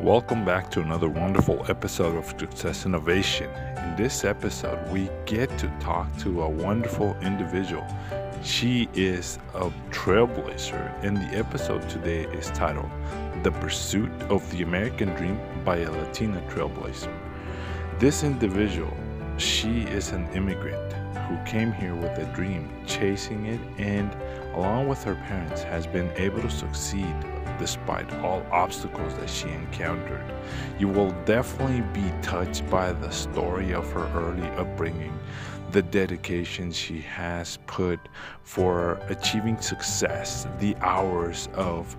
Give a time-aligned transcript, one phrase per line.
[0.00, 3.48] Welcome back to another wonderful episode of Success Innovation.
[3.78, 7.82] In this episode, we get to talk to a wonderful individual.
[8.42, 12.90] She is a trailblazer, and the episode today is titled
[13.42, 17.12] The Pursuit of the American Dream by a Latina Trailblazer.
[17.98, 18.94] This individual,
[19.38, 20.92] she is an immigrant
[21.26, 24.14] who came here with a dream, chasing it, and
[24.52, 27.14] along with her parents, has been able to succeed
[27.58, 30.24] despite all obstacles that she encountered.
[30.78, 35.18] You will definitely be touched by the story of her early upbringing,
[35.72, 37.98] the dedication she has put
[38.42, 41.96] for achieving success, the hours of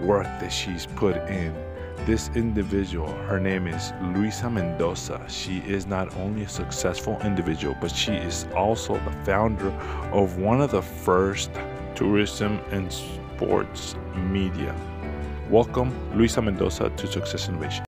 [0.00, 1.54] work that she's put in.
[2.06, 5.22] This individual, her name is Luisa Mendoza.
[5.28, 9.70] She is not only a successful individual, but she is also the founder
[10.10, 11.50] of one of the first
[11.94, 14.74] tourism and sports media
[15.50, 17.84] Welcome, Luisa Mendoza, to Success Innovation.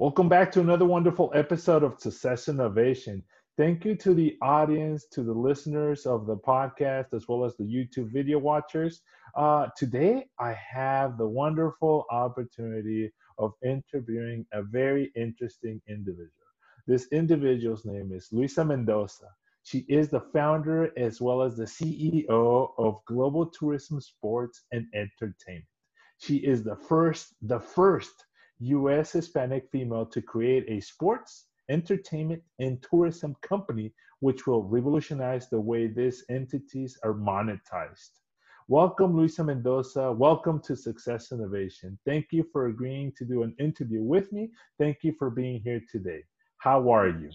[0.00, 3.22] Welcome back to another wonderful episode of Success Innovation.
[3.56, 7.62] Thank you to the audience, to the listeners of the podcast, as well as the
[7.62, 9.02] YouTube video watchers.
[9.36, 16.48] Uh, today, I have the wonderful opportunity of interviewing a very interesting individual.
[16.88, 19.28] This individual's name is Luisa Mendoza.
[19.62, 25.68] She is the founder as well as the CEO of Global Tourism Sports and Entertainment.
[26.24, 28.24] She is the first, the first
[28.60, 29.12] U.S.
[29.12, 35.86] Hispanic female to create a sports, entertainment, and tourism company, which will revolutionize the way
[35.86, 38.12] these entities are monetized.
[38.68, 40.12] Welcome, Luisa Mendoza.
[40.12, 41.98] Welcome to Success Innovation.
[42.06, 44.48] Thank you for agreeing to do an interview with me.
[44.78, 46.24] Thank you for being here today.
[46.56, 47.28] How are you?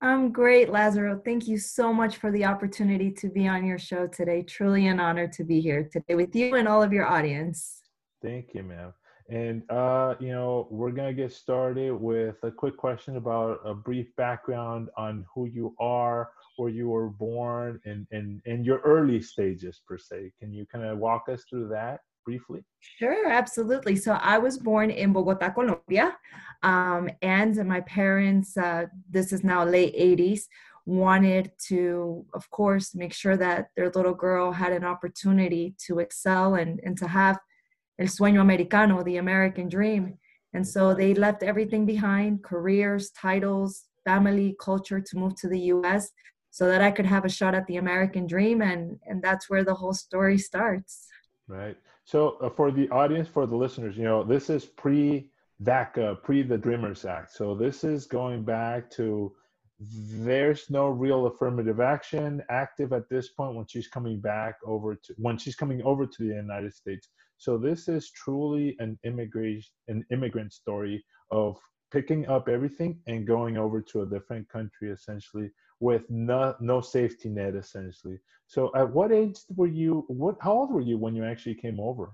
[0.00, 1.20] I'm great, Lazaro.
[1.24, 4.42] Thank you so much for the opportunity to be on your show today.
[4.42, 7.77] Truly an honor to be here today with you and all of your audience.
[8.22, 8.92] Thank you, ma'am.
[9.30, 14.14] And uh, you know, we're gonna get started with a quick question about a brief
[14.16, 19.82] background on who you are, where you were born, and and and your early stages
[19.86, 20.32] per se.
[20.38, 22.64] Can you kind of walk us through that briefly?
[22.80, 23.96] Sure, absolutely.
[23.96, 26.16] So I was born in Bogota, Colombia,
[26.62, 28.56] um, and my parents.
[28.56, 30.44] Uh, this is now late '80s
[30.86, 36.54] wanted to, of course, make sure that their little girl had an opportunity to excel
[36.54, 37.38] and, and to have
[37.98, 40.18] el sueño americano, the American dream.
[40.54, 46.10] And so they left everything behind careers, titles, family, culture to move to the US
[46.50, 48.62] so that I could have a shot at the American dream.
[48.62, 51.06] And, and that's where the whole story starts.
[51.46, 51.76] Right.
[52.04, 55.30] So uh, for the audience, for the listeners, you know, this is pre
[55.62, 57.32] DACA, pre the Dreamers Act.
[57.32, 59.32] So this is going back to
[59.80, 65.14] there's no real affirmative action active at this point when she's coming back over to
[65.18, 67.08] when she's coming over to the United States.
[67.38, 71.56] So this is truly an immigration an immigrant story of
[71.90, 75.50] picking up everything and going over to a different country essentially
[75.80, 78.18] with no no safety net essentially.
[78.46, 81.80] So at what age were you what how old were you when you actually came
[81.80, 82.12] over?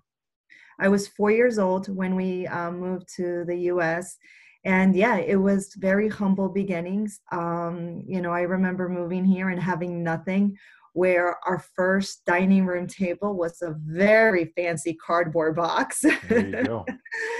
[0.78, 4.16] I was 4 years old when we um, moved to the US
[4.64, 9.60] and yeah it was very humble beginnings um, you know i remember moving here and
[9.60, 10.56] having nothing
[10.94, 16.00] where our first dining room table was a very fancy cardboard box.
[16.28, 16.86] There you go.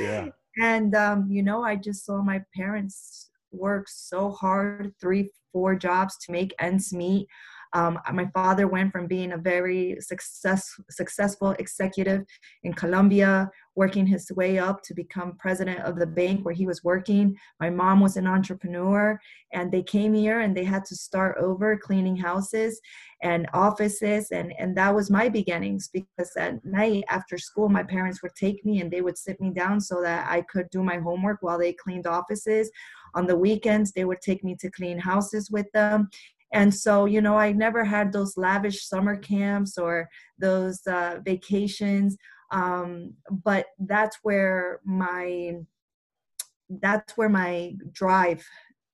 [0.00, 0.28] Yeah.
[0.56, 6.16] And um, you know i just saw my parents work so hard three four jobs
[6.18, 7.26] to make ends meet
[7.74, 12.24] um, my father went from being a very success, successful executive
[12.62, 16.84] in Colombia, working his way up to become president of the bank where he was
[16.84, 17.36] working.
[17.58, 19.18] My mom was an entrepreneur,
[19.52, 22.80] and they came here and they had to start over cleaning houses
[23.22, 24.30] and offices.
[24.30, 28.64] And, and that was my beginnings because at night after school, my parents would take
[28.64, 31.58] me and they would sit me down so that I could do my homework while
[31.58, 32.70] they cleaned offices
[33.14, 36.08] on the weekends they would take me to clean houses with them
[36.54, 42.16] and so you know i never had those lavish summer camps or those uh, vacations.
[42.50, 45.54] Um, but that's where my
[46.80, 48.44] that's where my drive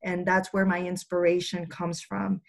[0.03, 2.41] and that's where my inspiration comes from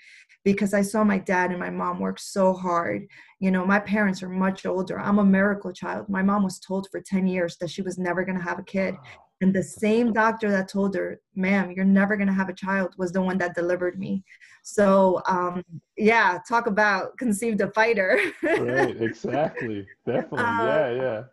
[0.44, 3.06] because i saw my dad and my mom work so hard
[3.40, 6.88] you know my parents are much older i'm a miracle child my mom was told
[6.92, 8.96] for 10 years that she was never going to have a kid
[9.42, 12.94] and the same doctor that told her ma'am you're never going to have a child
[12.98, 14.24] was the one that delivered me
[14.64, 15.64] so um,
[15.98, 18.20] yeah, talk about conceived a fighter.
[18.44, 19.88] right, exactly.
[20.06, 20.40] Definitely.
[20.40, 21.24] Um, yeah, yeah.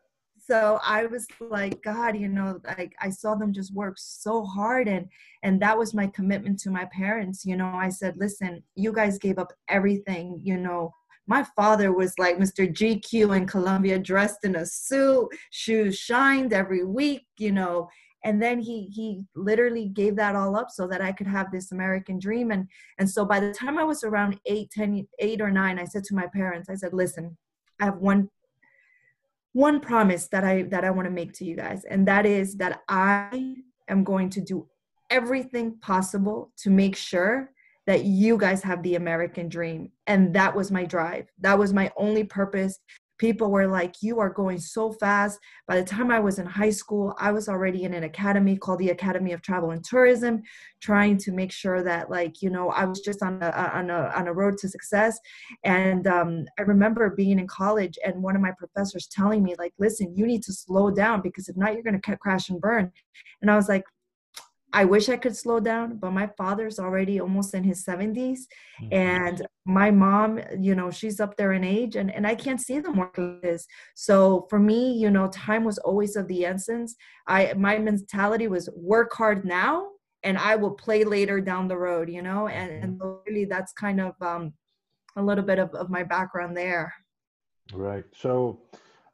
[0.49, 4.89] So I was like, God, you know, like I saw them just work so hard
[4.89, 5.07] and
[5.43, 7.45] and that was my commitment to my parents.
[7.45, 10.93] You know, I said, listen, you guys gave up everything, you know,
[11.27, 12.67] my father was like Mr.
[12.67, 17.89] GQ in Colombia, dressed in a suit, shoes shined every week, you know.
[18.25, 21.71] And then he he literally gave that all up so that I could have this
[21.71, 22.51] American dream.
[22.51, 22.67] And
[22.99, 26.05] and so by the time I was around eight, ten, eight or nine, I said
[26.05, 27.37] to my parents, I said, listen,
[27.79, 28.31] I have one
[29.53, 32.57] one promise that I that I want to make to you guys, and that is
[32.57, 33.57] that I
[33.89, 34.67] am going to do
[35.11, 37.51] everything possible to make sure
[37.87, 39.91] that you guys have the American dream.
[40.07, 41.27] And that was my drive.
[41.41, 42.79] That was my only purpose.
[43.19, 45.39] People were like, You are going so fast.
[45.67, 48.79] By the time I was in high school, I was already in an academy called
[48.79, 50.43] the Academy of Travel and Tourism,
[50.81, 54.13] trying to make sure that, like, you know, I was just on a, on a,
[54.17, 55.19] on a road to success.
[55.65, 59.75] And um, I remember being in college and one of my professors telling me, like,
[59.79, 62.93] listen, you need to slow down because if not, you're going to crash and burn.
[63.43, 63.85] And I was like,
[64.73, 68.41] I wish I could slow down, but my father's already almost in his 70s.
[68.83, 68.89] Mm-hmm.
[68.93, 72.79] And my mom, you know, she's up there in age and, and I can't see
[72.79, 73.67] them work like this.
[73.95, 76.95] So for me, you know, time was always of the essence.
[77.27, 79.89] I my mentality was work hard now
[80.23, 83.19] and I will play later down the road, you know, and, and mm-hmm.
[83.27, 84.53] really that's kind of um,
[85.17, 86.93] a little bit of, of my background there.
[87.73, 88.05] Right.
[88.15, 88.61] So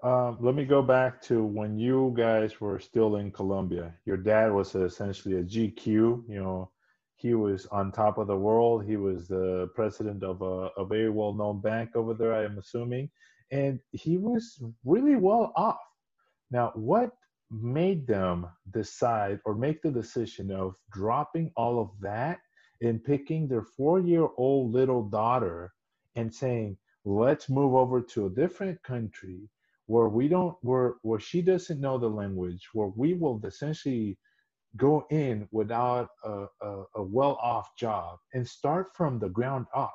[0.04, 3.94] um, let me go back to when you guys were still in Colombia.
[4.04, 5.86] Your dad was essentially a GQ.
[5.86, 6.70] You know,
[7.16, 8.84] he was on top of the world.
[8.84, 12.34] He was the president of a, a very well-known bank over there.
[12.34, 13.08] I am assuming,
[13.50, 15.80] and he was really well off.
[16.50, 17.12] Now, what
[17.50, 22.40] made them decide or make the decision of dropping all of that
[22.82, 25.72] and picking their four-year-old little daughter
[26.14, 26.76] and saying,
[27.06, 29.48] "Let's move over to a different country."
[29.86, 34.18] Where we don't where where she doesn't know the language where we will essentially
[34.76, 39.94] go in without a, a, a well-off job and start from the ground up.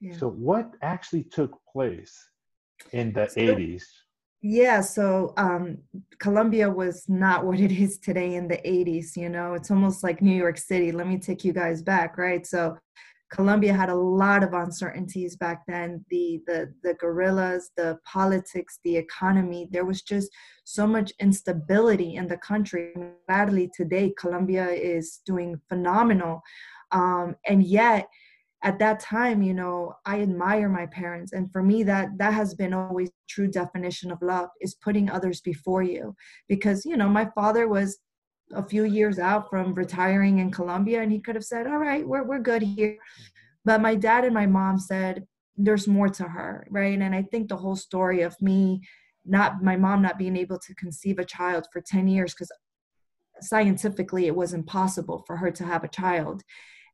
[0.00, 0.16] Yeah.
[0.16, 2.18] so what actually took place
[2.92, 3.84] in the so, 80s
[4.40, 5.76] yeah so um,
[6.18, 9.52] colombia was not what it is today in the 80s you know?
[9.54, 10.90] It's almost like new york city.
[10.90, 12.46] Let me take you guys back right?
[12.46, 12.78] So
[13.30, 16.04] Colombia had a lot of uncertainties back then.
[16.10, 19.68] The the the guerrillas, the politics, the economy.
[19.70, 20.30] There was just
[20.64, 22.92] so much instability in the country.
[23.28, 26.42] Sadly, today Colombia is doing phenomenal,
[26.90, 28.08] um, and yet
[28.62, 32.54] at that time you know i admire my parents and for me that that has
[32.54, 36.14] been always true definition of love is putting others before you
[36.46, 37.98] because you know my father was
[38.52, 42.06] a few years out from retiring in Colombia and he could have said, "All right,
[42.06, 43.22] we're we're good here." Mm-hmm.
[43.64, 45.26] But my dad and my mom said
[45.56, 46.98] there's more to her, right?
[46.98, 48.80] And I think the whole story of me
[49.26, 52.50] not my mom not being able to conceive a child for 10 years cuz
[53.42, 56.42] scientifically it was impossible for her to have a child.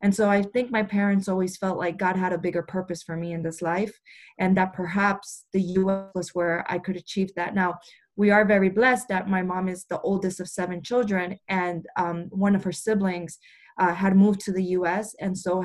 [0.02, 3.16] And so I think my parents always felt like God had a bigger purpose for
[3.16, 3.98] me in this life
[4.38, 7.54] and that perhaps the US was where I could achieve that.
[7.54, 7.78] Now,
[8.16, 12.26] we are very blessed that my mom is the oldest of seven children, and um,
[12.30, 13.38] one of her siblings
[13.78, 15.14] uh, had moved to the U.S.
[15.20, 15.62] and so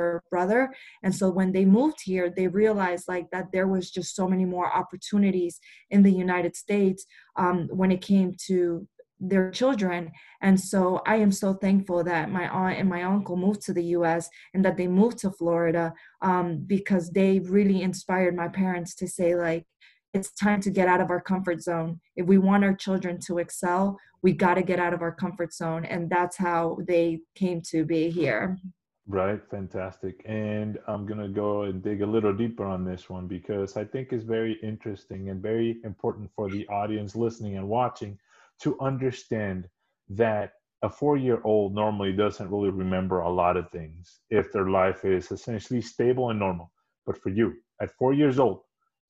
[0.00, 0.74] her brother.
[1.02, 4.46] And so when they moved here, they realized like that there was just so many
[4.46, 5.60] more opportunities
[5.90, 7.04] in the United States
[7.36, 8.88] um, when it came to
[9.20, 10.10] their children.
[10.40, 13.84] And so I am so thankful that my aunt and my uncle moved to the
[13.96, 15.92] US and that they moved to Florida
[16.22, 19.66] um, because they really inspired my parents to say, like,
[20.12, 22.00] it's time to get out of our comfort zone.
[22.16, 25.54] If we want our children to excel, we got to get out of our comfort
[25.54, 25.84] zone.
[25.84, 28.58] And that's how they came to be here.
[29.06, 30.22] Right, fantastic.
[30.24, 33.84] And I'm going to go and dig a little deeper on this one because I
[33.84, 38.18] think it's very interesting and very important for the audience listening and watching
[38.62, 39.68] to understand
[40.10, 40.52] that
[40.82, 45.04] a four year old normally doesn't really remember a lot of things if their life
[45.04, 46.70] is essentially stable and normal.
[47.06, 48.60] But for you, at four years old,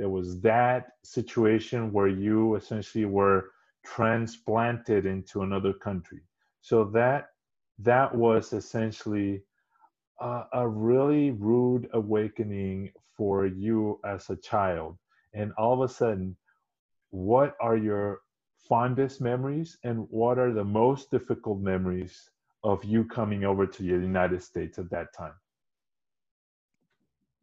[0.00, 3.50] there was that situation where you essentially were
[3.84, 6.22] transplanted into another country.
[6.62, 7.26] So that
[7.80, 9.42] that was essentially
[10.18, 14.96] a, a really rude awakening for you as a child.
[15.34, 16.34] And all of a sudden
[17.10, 18.20] what are your
[18.56, 22.30] fondest memories and what are the most difficult memories
[22.64, 25.34] of you coming over to the united states at that time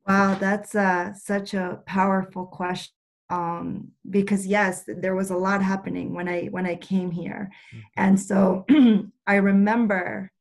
[0.07, 2.93] Wow, that's uh, such a powerful question.
[3.29, 7.81] Um, because yes, there was a lot happening when I when I came here, mm-hmm.
[7.97, 8.65] and so
[9.27, 10.31] I remember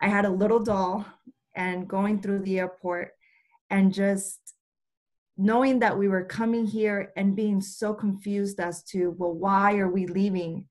[0.00, 1.04] I had a little doll
[1.54, 3.10] and going through the airport
[3.68, 4.38] and just
[5.36, 9.90] knowing that we were coming here and being so confused as to well why are
[9.90, 10.66] we leaving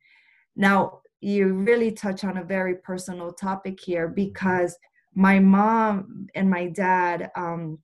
[0.55, 4.77] now you really touch on a very personal topic here because
[5.13, 7.79] my mom and my dad um,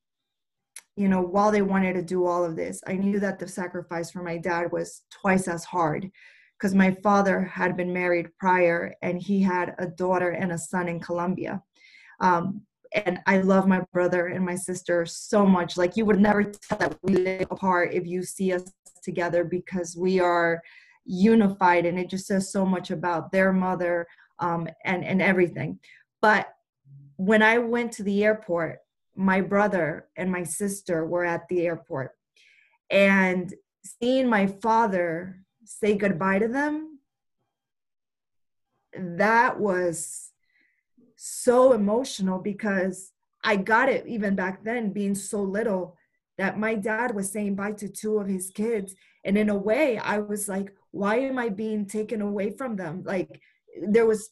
[0.98, 4.10] you know, while they wanted to do all of this, I knew that the sacrifice
[4.10, 6.10] for my dad was twice as hard
[6.58, 10.88] because my father had been married prior and he had a daughter and a son
[10.88, 11.62] in Colombia.
[12.20, 12.62] Um,
[12.94, 15.78] and I love my brother and my sister so much.
[15.78, 18.64] Like you would never tell that we live apart if you see us
[19.04, 20.60] together because we are
[21.06, 24.08] unified and it just says so much about their mother
[24.40, 25.80] um, and and everything.
[26.22, 26.48] But
[27.18, 28.80] when I went to the airport,
[29.18, 32.12] my brother and my sister were at the airport,
[32.90, 37.00] and seeing my father say goodbye to them,
[38.94, 40.32] that was
[41.16, 43.12] so emotional because
[43.44, 45.98] I got it even back then, being so little,
[46.38, 48.94] that my dad was saying bye to two of his kids.
[49.24, 53.04] And in a way, I was like, why am I being taken away from them?
[53.04, 53.42] Like,
[53.82, 54.30] there was,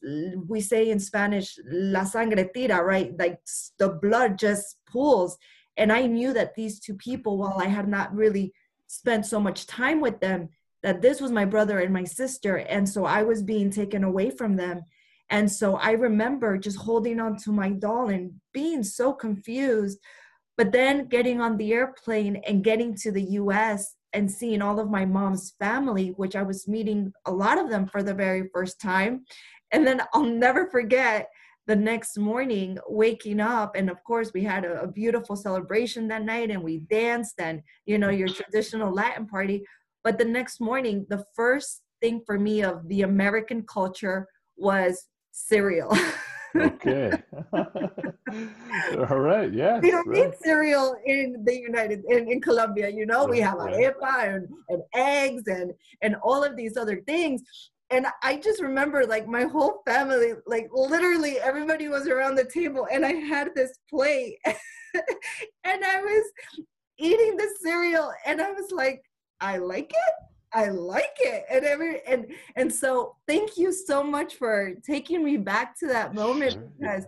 [0.47, 3.13] we say in Spanish, la sangre tira, right?
[3.17, 3.39] Like,
[3.79, 5.37] the blood just pools.
[5.77, 8.53] And I knew that these two people, while I had not really
[8.87, 10.49] spent so much time with them,
[10.83, 12.57] that this was my brother and my sister.
[12.57, 14.81] And so I was being taken away from them.
[15.29, 19.99] And so I remember just holding on to my doll and being so confused.
[20.57, 24.89] But then getting on the airplane and getting to the US and seeing all of
[24.89, 28.81] my mom's family, which I was meeting a lot of them for the very first
[28.81, 29.25] time.
[29.71, 31.29] And then I'll never forget
[31.67, 36.23] the next morning waking up and of course we had a, a, beautiful celebration that
[36.23, 39.65] night and we danced and you know your traditional latin party
[40.03, 45.95] but the next morning the first thing for me of the american culture was cereal.
[46.55, 47.11] okay.
[49.09, 49.51] All right.
[49.53, 49.79] Yeah.
[49.79, 50.27] We don't right.
[50.27, 52.89] eat cereal in the United in, in Colombia.
[52.89, 53.75] You know, right, we have right.
[53.75, 57.41] arepa and, and eggs and and all of these other things.
[57.91, 62.87] And I just remember like my whole family, like literally everybody was around the table
[62.91, 66.31] and I had this plate and I was
[66.97, 69.03] eating the cereal and I was like,
[69.39, 70.13] I like it.
[70.55, 71.45] I like it.
[71.51, 76.15] And every and and so thank you so much for taking me back to that
[76.15, 77.05] moment because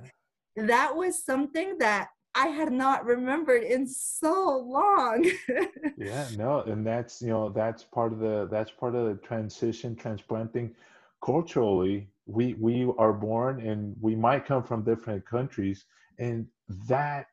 [0.58, 5.26] that was something that I had not remembered in so long.
[5.98, 9.96] yeah, no, and that's you know that's part of the that's part of the transition
[9.96, 10.76] transplanting
[11.24, 15.86] culturally we we are born and we might come from different countries
[16.20, 16.46] and
[16.88, 17.28] that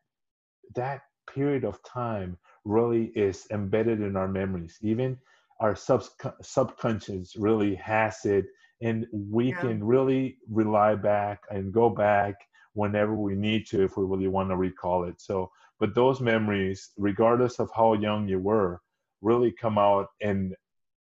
[0.75, 5.19] that period of time really is embedded in our memories even
[5.61, 6.05] our sub
[6.43, 8.47] subconscious really has it
[8.83, 9.61] and we yeah.
[9.61, 12.35] can really rely back and go back
[12.75, 15.21] whenever we need to if we really want to recall it.
[15.21, 18.81] So but those memories regardless of how young you were
[19.23, 20.55] really come out and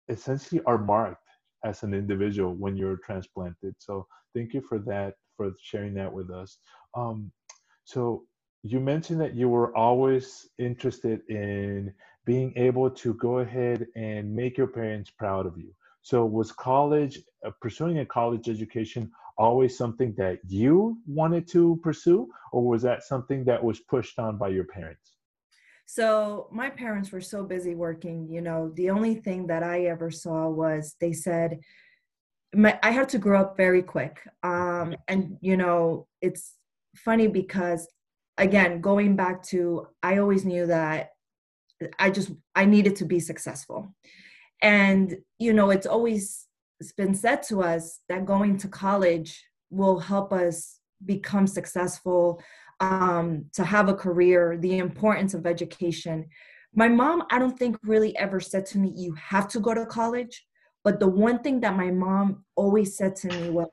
[0.08, 1.22] essentially are marked
[1.64, 3.74] as an individual when you're transplanted.
[3.78, 6.58] So thank you for that for sharing that with us.
[6.94, 7.30] Um,
[7.84, 8.24] so
[8.62, 11.92] you mentioned that you were always interested in
[12.28, 15.72] being able to go ahead and make your parents proud of you.
[16.02, 22.28] So, was college, uh, pursuing a college education, always something that you wanted to pursue,
[22.52, 25.16] or was that something that was pushed on by your parents?
[25.86, 30.10] So, my parents were so busy working, you know, the only thing that I ever
[30.10, 31.60] saw was they said,
[32.54, 34.20] my, I had to grow up very quick.
[34.42, 36.56] Um, and, you know, it's
[36.94, 37.88] funny because,
[38.36, 41.12] again, going back to, I always knew that
[41.98, 43.94] I just I needed to be successful.
[44.62, 46.46] And you know, it's always
[46.80, 52.40] it's been said to us that going to college will help us become successful,
[52.80, 56.28] um, to have a career, the importance of education.
[56.74, 59.86] My mom, I don't think really ever said to me, you have to go to
[59.86, 60.44] college.
[60.84, 63.68] But the one thing that my mom always said to me was,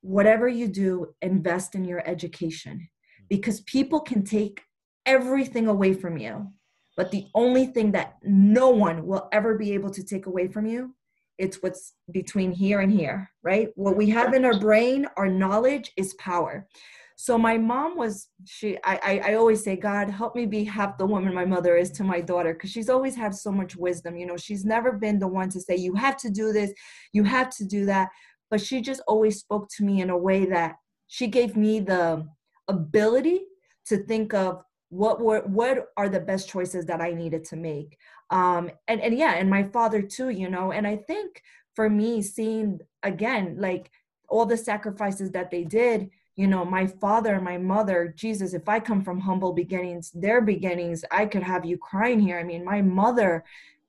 [0.00, 2.88] whatever you do, invest in your education
[3.28, 4.62] because people can take
[5.06, 6.52] everything away from you.
[6.96, 10.66] But the only thing that no one will ever be able to take away from
[10.66, 10.94] you,
[11.38, 13.68] it's what's between here and here, right?
[13.74, 16.68] What we have in our brain, our knowledge is power.
[17.16, 21.06] So my mom was she I, I, always say, God, help me be half the
[21.06, 24.16] woman my mother is to my daughter, because she's always had so much wisdom.
[24.16, 26.72] You know, she's never been the one to say, You have to do this,
[27.12, 28.08] you have to do that.
[28.50, 30.74] But she just always spoke to me in a way that
[31.06, 32.26] she gave me the
[32.68, 33.42] ability
[33.86, 37.96] to think of what were what are the best choices that i needed to make?
[38.28, 41.42] Um and and yeah and my father too you know and i think
[41.74, 43.90] for me seeing again like
[44.28, 48.68] all the sacrifices that they did you know my father and my mother jesus if
[48.68, 52.38] i come from humble beginnings their beginnings i could have you crying here.
[52.38, 53.44] I mean my mother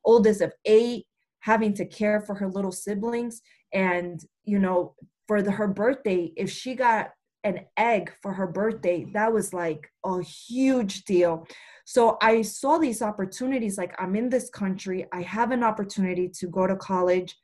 [0.05, 1.05] oldest of eight
[1.39, 3.41] having to care for her little siblings
[3.73, 4.95] and you know
[5.27, 7.11] for the, her birthday if she got
[7.43, 9.05] an egg for her birthday.
[9.13, 11.47] That was like a huge deal.
[11.85, 16.47] So I saw these opportunities like I'm in this country, I have an opportunity to
[16.47, 17.35] go to college.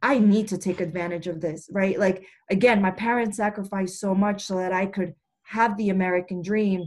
[0.00, 1.98] I need to take advantage of this, right?
[1.98, 6.86] Like again, my parents sacrificed so much so that I could have the American dream.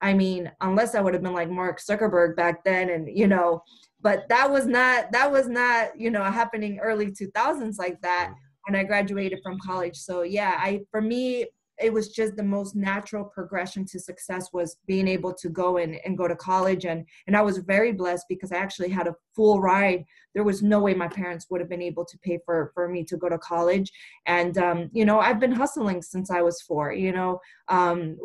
[0.00, 3.62] I mean, unless I would have been like Mark Zuckerberg back then and you know,
[4.00, 8.34] but that was not that was not, you know, happening early 2000s like that mm.
[8.66, 9.96] when I graduated from college.
[9.96, 11.46] So yeah, I for me
[11.80, 15.98] it was just the most natural progression to success was being able to go and,
[16.04, 16.84] and go to college.
[16.84, 20.04] And and i was very blessed because i actually had a full ride.
[20.34, 23.04] There was no way my parents would have been able to pay for for me
[23.04, 23.90] to go to college.
[24.26, 28.16] And um, you know i've been hustling since i was four you know um,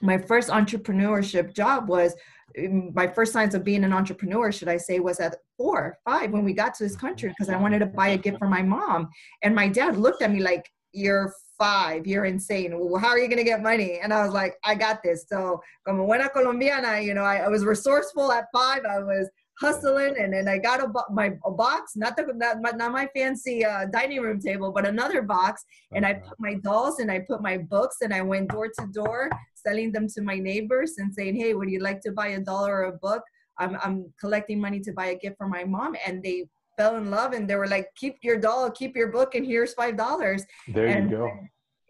[0.00, 2.14] my first entrepreneurship job was
[2.58, 6.30] mm, my first signs of being an entrepreneur should i say was at four five
[6.30, 8.62] when we got to this country because i wanted to buy a gift for my
[8.62, 9.08] mom.
[9.42, 12.72] And my dad looked at me like you're five, you're insane.
[12.78, 13.98] Well, how are you going to get money?
[14.02, 15.26] And I was like, I got this.
[15.28, 18.84] So, como buena colombiana, you know, I, I was resourceful at five.
[18.84, 19.28] I was
[19.60, 23.08] hustling and then I got a, my a box, not the not my, not my
[23.14, 25.64] fancy uh, dining room table, but another box.
[25.92, 28.86] And I put my dolls and I put my books and I went door to
[28.92, 32.40] door selling them to my neighbors and saying, "Hey, would you like to buy a
[32.40, 33.22] dollar or a book?"
[33.58, 36.46] I'm I'm collecting money to buy a gift for my mom, and they
[36.78, 39.74] fell in love and they were like keep your doll keep your book and here's
[39.74, 40.44] five dollars.
[40.68, 41.30] There and, you go.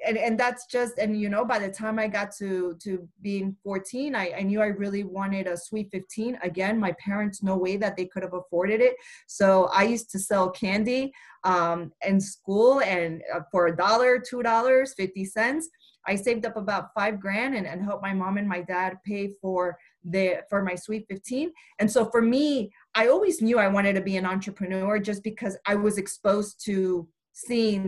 [0.06, 3.56] and, and that's just and you know by the time i got to to being
[3.62, 7.76] 14 I, I knew i really wanted a sweet 15 again my parents no way
[7.76, 8.94] that they could have afforded it.
[9.26, 11.12] So i used to sell candy
[11.44, 15.68] um, in school and uh, for a dollar two dollars 50 cents.
[16.06, 19.34] I saved up about five grand and, and helped my mom and my dad pay
[19.42, 23.94] for the for my sweet 15 and so for me i always knew i wanted
[23.94, 27.82] to be an entrepreneur just because i was exposed to seeing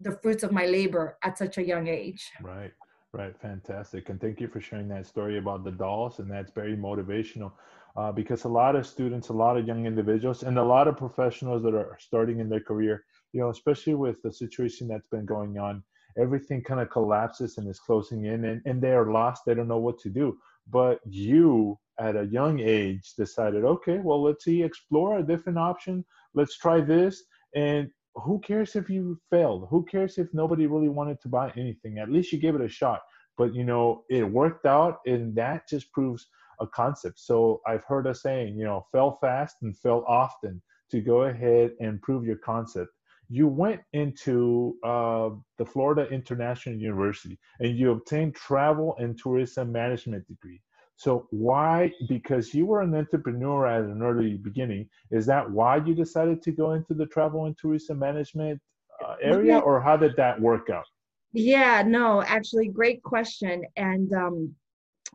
[0.00, 2.30] the fruits of my labor at such a young age.
[2.42, 2.72] Right
[3.12, 4.10] right fantastic.
[4.10, 7.52] And thank you for sharing that story about the dolls and that's very motivational
[7.96, 10.96] uh, because a lot of students a lot of young individuals and a lot of
[10.98, 15.24] professionals that are starting in their career you know especially with the situation that's been
[15.24, 15.82] going on
[16.18, 19.68] everything kind of collapses and is closing in and, and they are lost they don't
[19.68, 20.36] know what to do.
[20.68, 26.04] But you at a young age decided okay well let's see explore a different option.
[26.34, 27.24] Let's try this.
[27.54, 29.68] And who cares if you failed?
[29.70, 31.98] Who cares if nobody really wanted to buy anything?
[31.98, 33.00] At least you gave it a shot.
[33.38, 36.26] But you know it worked out and that just proves
[36.60, 37.18] a concept.
[37.18, 41.72] So i've heard a saying you know fail fast and fail often to go ahead
[41.80, 42.90] and prove your concept.
[43.28, 50.26] You went into uh, the Florida International University and you obtained travel and tourism management
[50.28, 50.60] degree.
[50.96, 51.92] So why?
[52.08, 54.88] Because you were an entrepreneur at an early beginning.
[55.10, 58.60] Is that why you decided to go into the travel and tourism management
[59.06, 60.86] uh, area, or how did that work out?
[61.32, 63.62] Yeah, no, actually, great question.
[63.76, 64.54] And um,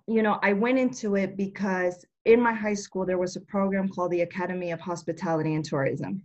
[0.08, 3.89] you know, I went into it because in my high school there was a program
[3.89, 6.22] called the Academy of Hospitality and Tourism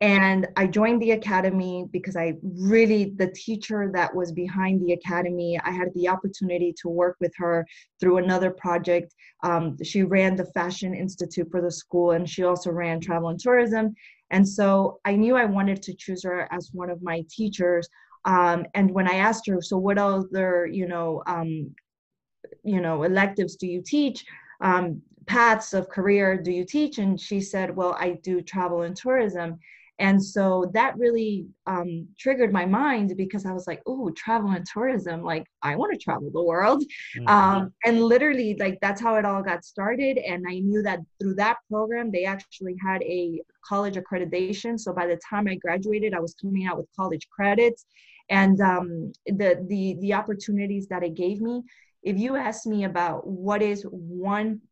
[0.00, 5.58] and I joined the academy because I really, the teacher that was behind the academy,
[5.62, 7.66] I had the opportunity to work with her
[7.98, 9.14] through another project.
[9.42, 13.40] Um, she ran the Fashion Institute for the school, and she also ran travel and
[13.40, 13.94] tourism.
[14.30, 17.88] And so I knew I wanted to choose her as one of my teachers.
[18.24, 21.74] Um, and when I asked her, so what other, you know, um,
[22.62, 24.24] you know, electives do you teach?
[24.60, 26.98] Um, paths of career do you teach?
[26.98, 29.58] And she said, well, I do travel and tourism.
[30.00, 34.64] And so that really um, triggered my mind because I was like, oh, travel and
[34.66, 36.82] tourism, like I want to travel the world.
[37.18, 37.28] Mm-hmm.
[37.28, 40.16] Um, and literally, like that's how it all got started.
[40.16, 44.80] And I knew that through that program, they actually had a college accreditation.
[44.80, 47.84] So by the time I graduated, I was coming out with college credits.
[48.30, 51.62] And um, the, the, the opportunities that it gave me,
[52.02, 54.62] if you ask me about what is one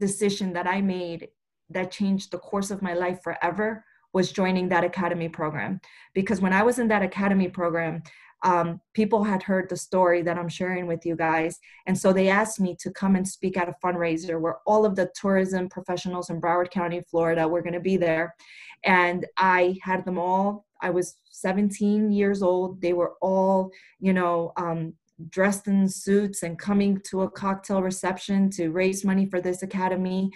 [0.00, 1.28] decision that I made
[1.70, 5.80] that changed the course of my life forever, was joining that academy program.
[6.14, 8.02] Because when i was in that academy program
[8.42, 11.58] um, people had heard the story that i'm sharing with you guys.
[11.86, 14.96] And so they asked me to come and speak at a fundraiser where all of
[14.96, 18.34] the tourism professionals in broward county florida were going to be there.
[18.82, 22.80] And i had them all i was 17 years old.
[22.80, 24.94] They were all you know um,
[25.28, 30.30] dressed in suits and coming to a cocktail reception to raise money for this academy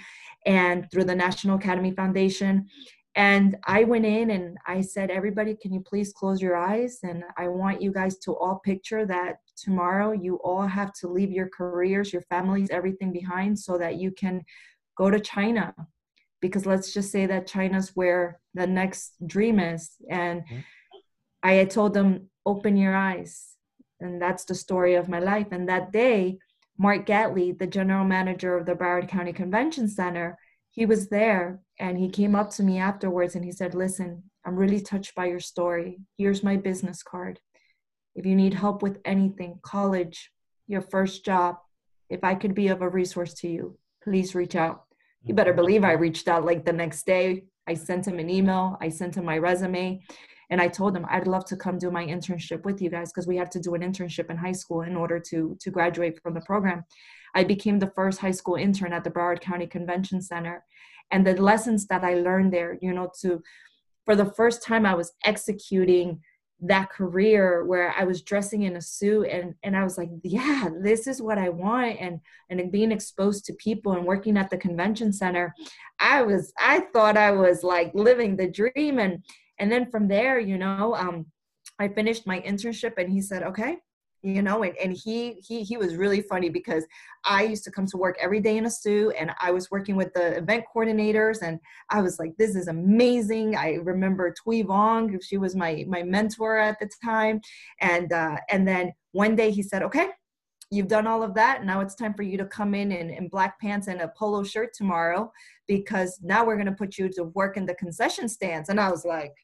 [0.46, 2.68] and through the national academy foundation
[3.16, 6.98] and I went in and I said, everybody, can you please close your eyes?
[7.04, 11.30] And I want you guys to all picture that tomorrow you all have to leave
[11.30, 14.42] your careers, your families, everything behind so that you can
[14.98, 15.74] go to China.
[16.40, 19.92] Because let's just say that China's where the next dream is.
[20.10, 20.58] And mm-hmm.
[21.44, 23.53] I had told them, open your eyes.
[24.04, 25.48] And that's the story of my life.
[25.50, 26.38] And that day,
[26.78, 30.38] Mark Gatley, the general manager of the Broward County Convention Center,
[30.70, 34.56] he was there and he came up to me afterwards and he said, Listen, I'm
[34.56, 36.00] really touched by your story.
[36.18, 37.40] Here's my business card.
[38.14, 40.30] If you need help with anything, college,
[40.66, 41.56] your first job,
[42.10, 44.84] if I could be of a resource to you, please reach out.
[45.24, 47.44] You better believe I reached out like the next day.
[47.66, 50.02] I sent him an email, I sent him my resume,
[50.54, 53.26] and I told them I'd love to come do my internship with you guys because
[53.26, 56.34] we had to do an internship in high school in order to to graduate from
[56.34, 56.84] the program.
[57.34, 60.64] I became the first high school intern at the Broward County Convention Center,
[61.10, 63.42] and the lessons that I learned there, you know, to
[64.04, 66.20] for the first time I was executing
[66.60, 70.68] that career where I was dressing in a suit and and I was like, yeah,
[70.88, 71.98] this is what I want.
[71.98, 75.52] And and being exposed to people and working at the convention center,
[75.98, 79.00] I was I thought I was like living the dream.
[79.00, 79.24] And
[79.58, 81.26] and then from there, you know, um
[81.78, 83.78] I finished my internship and he said, "Okay,
[84.24, 86.86] you know and, and he he he was really funny because
[87.26, 89.96] i used to come to work every day in a suit and i was working
[89.96, 93.54] with the event coordinators and i was like this is amazing.
[93.54, 97.40] I remember Tui Vong she was my my mentor at the time.
[97.80, 100.08] And uh and then one day he said okay
[100.74, 101.64] you've done all of that.
[101.64, 104.42] Now it's time for you to come in, in in black pants and a polo
[104.42, 105.32] shirt tomorrow
[105.68, 108.68] because now we're going to put you to work in the concession stands.
[108.68, 109.34] And i was like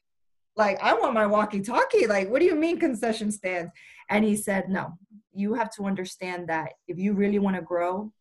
[0.57, 3.71] like i want my walkie talkie like what do you mean concession stands?
[4.09, 4.97] And he said no
[5.33, 8.11] you have to understand that if you really want to grow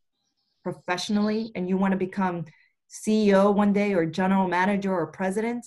[0.63, 2.45] professionally and you want to become
[2.91, 5.67] ceo one day or general manager or president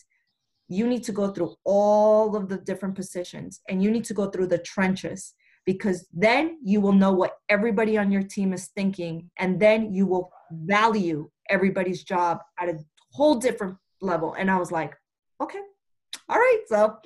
[0.70, 4.30] you need to go through all of the different positions and you need to go
[4.30, 5.34] through the trenches
[5.66, 10.06] because then you will know what everybody on your team is thinking and then you
[10.06, 12.78] will value everybody's job at a
[13.12, 14.96] whole different level and i was like
[15.42, 15.60] okay
[16.30, 16.98] all right, so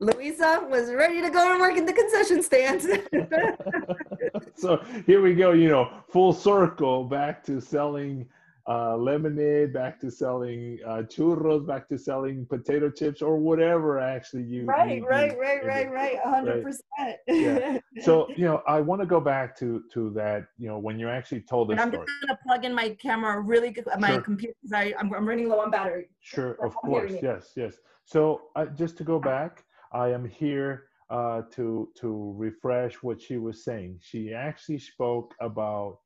[0.00, 2.82] Luisa was ready to go and work in the concession stand.
[4.54, 8.26] so here we go, you know, full circle back to selling
[8.68, 14.42] uh, lemonade, back to selling uh, churros, back to selling potato chips or whatever actually
[14.42, 14.64] you.
[14.64, 17.18] Right, you, right, you, right, right, right, hundred percent.
[17.28, 17.78] Yeah.
[18.02, 20.46] So you know, I want to go back to to that.
[20.58, 22.06] You know, when you actually told this and I'm story.
[22.06, 23.86] just gonna plug in my camera really good.
[23.98, 24.20] My Sure.
[24.20, 26.08] computer, I, I'm, I'm running low on battery.
[26.20, 27.74] Sure, of I'm course, yes, yes.
[28.04, 33.36] So uh, just to go back, I am here uh, to to refresh what she
[33.38, 33.98] was saying.
[34.02, 35.98] She actually spoke about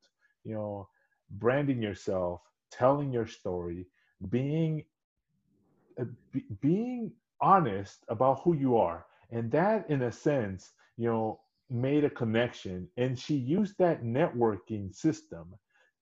[0.43, 0.87] you know
[1.31, 3.87] branding yourself, telling your story,
[4.29, 4.83] being
[5.99, 11.39] uh, be, being honest about who you are, and that in a sense, you know,
[11.69, 15.53] made a connection, and she used that networking system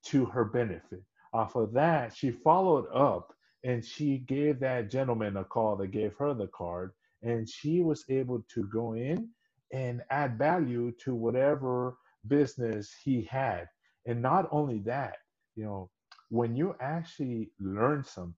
[0.03, 1.03] to her benefit.
[1.33, 6.15] Off of that, she followed up and she gave that gentleman a call that gave
[6.17, 6.91] her the card.
[7.21, 9.29] And she was able to go in
[9.73, 13.67] and add value to whatever business he had.
[14.05, 15.17] And not only that
[15.55, 15.89] you know
[16.29, 18.35] when you actually learn something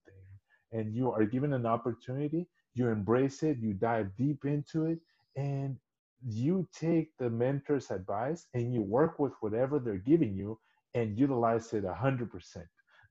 [0.72, 5.00] and you are given an opportunity you embrace it you dive deep into it
[5.36, 5.78] and
[6.26, 10.58] you take the mentor's advice and you work with whatever they're giving you
[10.94, 12.30] and utilize it 100%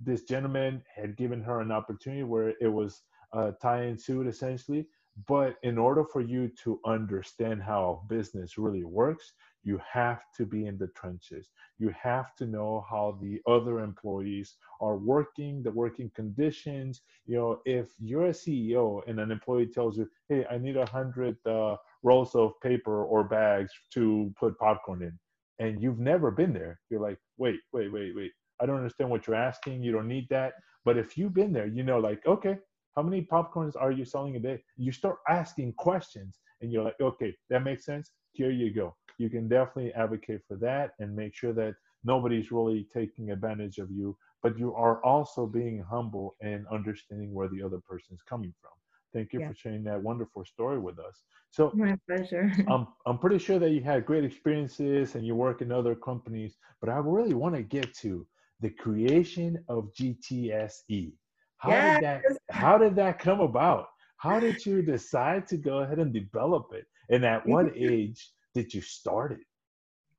[0.01, 3.03] this gentleman had given her an opportunity where it was
[3.37, 4.87] uh, a tie-in suit essentially
[5.29, 10.67] but in order for you to understand how business really works you have to be
[10.67, 16.11] in the trenches you have to know how the other employees are working the working
[16.15, 20.77] conditions you know if you're a ceo and an employee tells you hey i need
[20.77, 25.19] a hundred uh, rolls of paper or bags to put popcorn in
[25.59, 29.27] and you've never been there you're like wait wait wait wait I don't understand what
[29.27, 29.83] you're asking.
[29.83, 30.55] You don't need that.
[30.85, 32.59] But if you've been there, you know, like, okay,
[32.95, 34.63] how many popcorns are you selling a day?
[34.77, 38.11] You start asking questions and you're like, okay, that makes sense.
[38.33, 38.95] Here you go.
[39.21, 43.91] You can definitely advocate for that and make sure that nobody's really taking advantage of
[43.91, 48.55] you, but you are also being humble and understanding where the other person is coming
[48.61, 48.73] from.
[49.13, 49.49] Thank you Yeah.
[49.49, 51.23] for sharing that wonderful story with us.
[51.51, 52.51] So My pleasure.
[52.69, 56.57] I'm I'm pretty sure that you had great experiences and you work in other companies,
[56.81, 58.27] but I really want to get to
[58.61, 61.13] the creation of GTSE.
[61.59, 63.87] How did that how did that come about?
[64.19, 66.87] How did you decide to go ahead and develop it?
[67.11, 69.41] And at what age did you start it?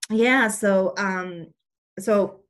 [0.09, 1.47] yeah so um
[1.99, 2.41] so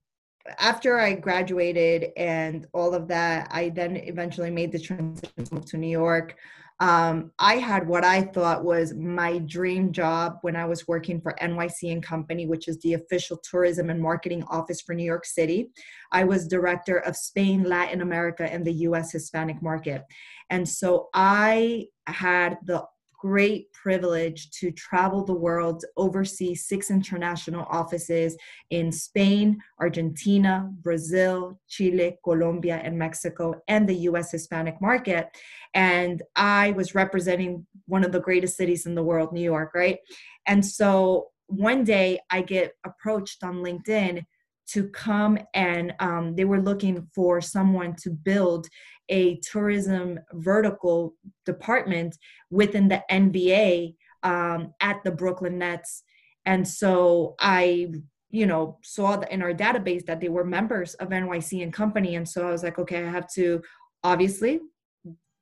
[0.57, 5.77] after i graduated and all of that i then eventually made the transition to to
[5.77, 6.35] new york.
[6.79, 11.35] Um, i had what i thought was my dream job when i was working for
[11.39, 15.69] nyc and company which is the official tourism and marketing office for new york city.
[16.11, 20.03] I was director of spain latin america and the us hispanic market.
[20.49, 22.83] And so i had the
[23.21, 28.35] great privilege to travel the world, oversee six international offices
[28.71, 35.27] in Spain, Argentina, Brazil, Chile, Colombia, and Mexico, and the US Hispanic market.
[35.75, 39.99] And I was representing one of the greatest cities in the world, New York, right?
[40.47, 44.25] And so one day I get approached on LinkedIn
[44.73, 48.67] to come and um, they were looking for someone to build
[49.09, 52.17] a tourism vertical department
[52.49, 56.03] within the NBA um, at the Brooklyn Nets.
[56.45, 57.91] And so I,
[58.29, 62.15] you know, saw in our database that they were members of NYC and Company.
[62.15, 63.61] And so I was like, okay, I have to
[64.03, 64.59] obviously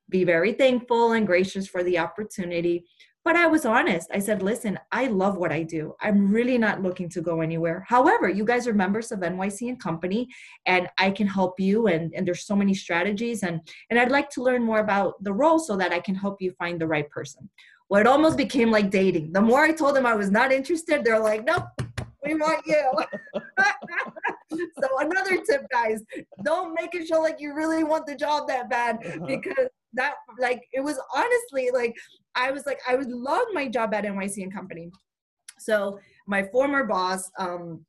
[0.09, 2.85] be very thankful and gracious for the opportunity
[3.29, 4.09] but I was honest.
[4.11, 5.93] I said, listen, I love what I do.
[6.01, 7.85] I'm really not looking to go anywhere.
[7.87, 10.27] However, you guys are members of NYC and Company,
[10.65, 11.85] and I can help you.
[11.85, 13.43] And, and there's so many strategies.
[13.43, 13.61] And,
[13.91, 16.53] and I'd like to learn more about the role so that I can help you
[16.53, 17.47] find the right person.
[17.87, 19.31] Well, it almost became like dating.
[19.31, 21.65] The more I told them I was not interested, they're like, nope,
[22.25, 22.91] we want you.
[24.51, 26.01] so another tip, guys,
[26.43, 29.27] don't make it show like you really want the job that bad uh-huh.
[29.27, 31.95] because that like it was honestly like
[32.35, 34.91] I was like I would love my job at NYC and Company.
[35.59, 37.85] So my former boss, um,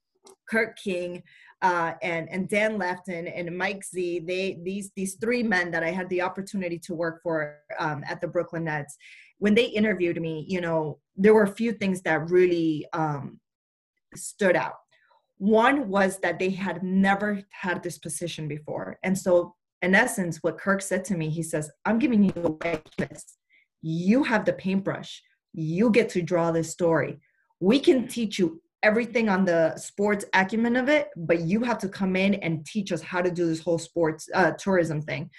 [0.49, 1.23] Kirk King,
[1.63, 5.91] uh, and and Dan Lefton and Mike Z, they these these three men that I
[5.91, 8.97] had the opportunity to work for um, at the Brooklyn Nets.
[9.39, 13.41] When they interviewed me, you know, there were a few things that really um,
[14.15, 14.75] stood out.
[15.39, 20.59] One was that they had never had this position before, and so in essence, what
[20.59, 23.37] Kirk said to me, he says, I'm giving you a white canvas.
[23.83, 25.23] You have the paintbrush.
[25.53, 27.19] You get to draw this story.
[27.61, 31.89] We can teach you everything on the sports acumen of it, but you have to
[31.89, 35.31] come in and teach us how to do this whole sports uh, tourism thing.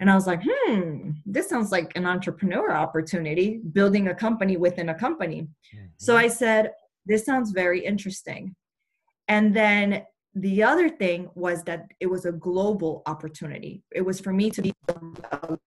[0.00, 4.90] And I was like, hmm, this sounds like an entrepreneur opportunity, building a company within
[4.90, 5.42] a company.
[5.74, 5.86] Mm-hmm.
[5.96, 6.72] So I said,
[7.04, 8.54] this sounds very interesting.
[9.26, 10.04] And then
[10.40, 13.82] the other thing was that it was a global opportunity.
[13.92, 14.72] It was for me to be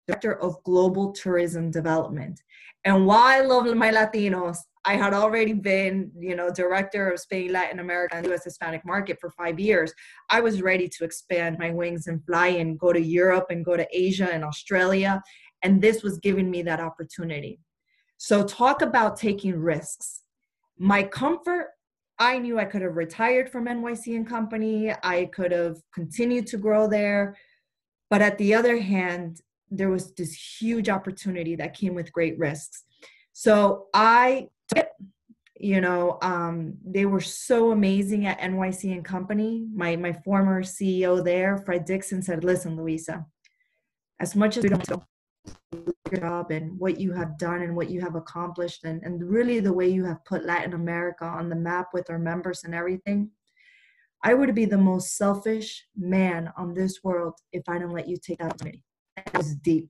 [0.06, 2.40] director of global tourism development.
[2.84, 7.52] And while I love my Latinos, I had already been, you know, director of Spain,
[7.52, 9.92] Latin America, and US Hispanic market for five years.
[10.30, 13.76] I was ready to expand my wings and fly and go to Europe and go
[13.76, 15.22] to Asia and Australia.
[15.62, 17.60] And this was giving me that opportunity.
[18.16, 20.22] So, talk about taking risks.
[20.78, 21.68] My comfort
[22.20, 24.92] I knew I could have retired from NYC and Company.
[25.02, 27.34] I could have continued to grow there.
[28.10, 32.84] But at the other hand, there was this huge opportunity that came with great risks.
[33.32, 34.48] So I,
[35.58, 39.66] you know, um, they were so amazing at NYC and Company.
[39.74, 43.24] My my former CEO there, Fred Dixon, said, "Listen, Luisa,
[44.18, 44.86] as much as we don't
[45.72, 49.60] your job and what you have done and what you have accomplished and, and really
[49.60, 53.30] the way you have put Latin America on the map with our members and everything.
[54.22, 58.16] I would be the most selfish man on this world if I don't let you
[58.16, 58.84] take that opportunity.
[59.16, 59.88] That was deep.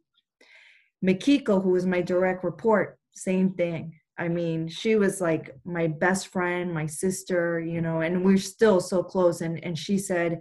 [1.04, 3.94] Mikiko, who was my direct report, same thing.
[4.18, 8.78] I mean, she was like my best friend, my sister, you know, and we're still
[8.80, 9.40] so close.
[9.40, 10.40] And and she said,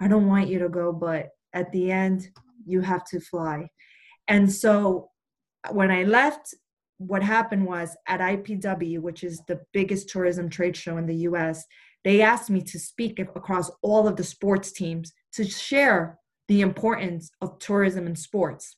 [0.00, 2.28] I don't want you to go, but at the end,
[2.66, 3.68] you have to fly.
[4.28, 5.10] And so
[5.70, 6.54] when I left,
[6.98, 11.64] what happened was at IPW, which is the biggest tourism trade show in the US,
[12.04, 17.30] they asked me to speak across all of the sports teams to share the importance
[17.40, 18.76] of tourism and sports.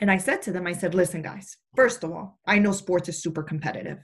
[0.00, 3.08] And I said to them, I said, listen, guys, first of all, I know sports
[3.08, 3.98] is super competitive,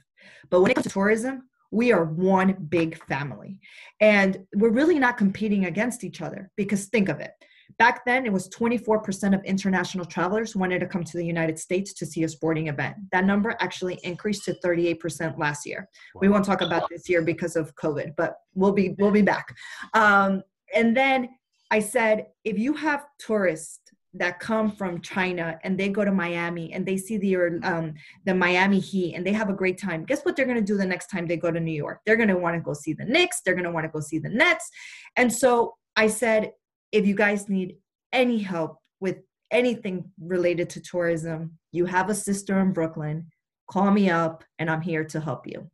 [0.49, 3.59] but when it comes to tourism, we are one big family.
[3.99, 7.31] And we're really not competing against each other because think of it
[7.81, 11.93] Back then, it was 24% of international travelers wanted to come to the United States
[11.93, 12.95] to see a sporting event.
[13.11, 15.89] That number actually increased to 38% last year.
[16.13, 19.55] We won't talk about this year because of COVID, but we'll be we'll be back.
[19.95, 20.43] Um,
[20.75, 21.29] and then
[21.71, 23.79] I said, if you have tourists
[24.13, 28.35] that come from China and they go to Miami and they see the um, the
[28.35, 30.05] Miami Heat and they have a great time.
[30.05, 32.01] Guess what they're going to do the next time they go to New York?
[32.05, 33.41] They're going to want to go see the Knicks.
[33.43, 34.69] They're going to want to go see the Nets.
[35.15, 36.51] And so I said,
[36.91, 37.77] if you guys need
[38.11, 39.17] any help with
[39.49, 43.27] anything related to tourism, you have a sister in Brooklyn,
[43.67, 45.69] call me up and I'm here to help you.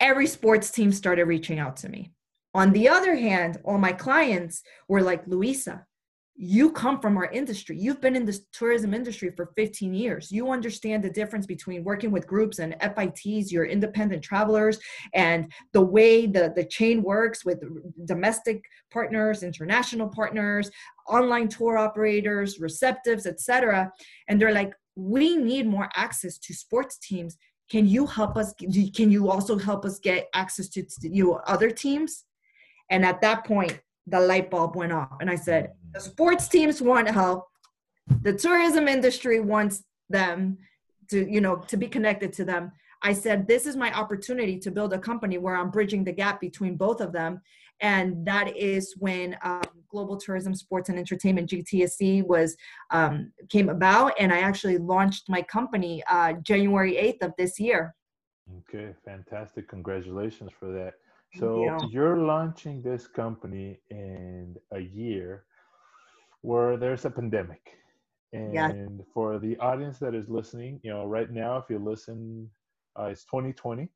[0.00, 2.12] Every sports team started reaching out to me.
[2.52, 5.86] On the other hand, all my clients were like, Luisa,
[6.36, 7.78] you come from our industry.
[7.78, 10.32] You've been in the tourism industry for 15 years.
[10.32, 14.78] You understand the difference between working with groups and FITs, your independent travelers,
[15.14, 17.62] and the way the, the chain works with
[18.06, 20.70] domestic partners, international partners,
[21.08, 23.92] online tour operators, receptives, etc.
[24.28, 27.36] And they're like, we need more access to sports teams
[27.70, 28.52] can you help us
[28.94, 32.24] can you also help us get access to, you other teams
[32.90, 35.16] and at that point the light bulb went off.
[35.20, 37.46] And i said the sports teams want help.
[38.22, 40.58] The tourism industry wants them
[41.10, 42.72] to you know to be connected to them.
[43.02, 46.40] I said this is my opportunity to build a company where i'm bridging the gap
[46.40, 47.40] between both of them.
[47.80, 52.56] And that is when um, global tourism sports and entertainment gtsc was
[52.90, 54.12] um, came about.
[54.18, 57.94] And i actually launched my company uh, january 8th of this year.
[58.60, 59.68] Okay fantastic.
[59.68, 60.94] Congratulations for that
[61.38, 65.44] so you're launching this company in a year
[66.42, 67.76] where there's a pandemic
[68.32, 68.72] and yeah.
[69.12, 72.48] for the audience that is listening you know right now if you listen
[72.98, 73.88] uh, it's 2020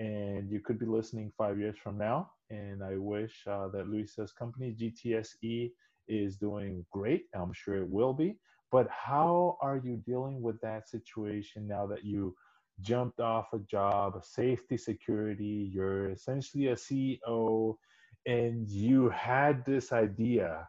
[0.00, 2.30] and you could be listening five years from now.
[2.48, 5.70] And I wish uh, that Luisa's company, GTSE,
[6.08, 7.26] is doing great.
[7.34, 8.38] I'm sure it will be.
[8.72, 12.34] But how are you dealing with that situation now that you
[12.80, 17.76] jumped off a job, safety security, you're essentially a CEO,
[18.26, 20.68] and you had this idea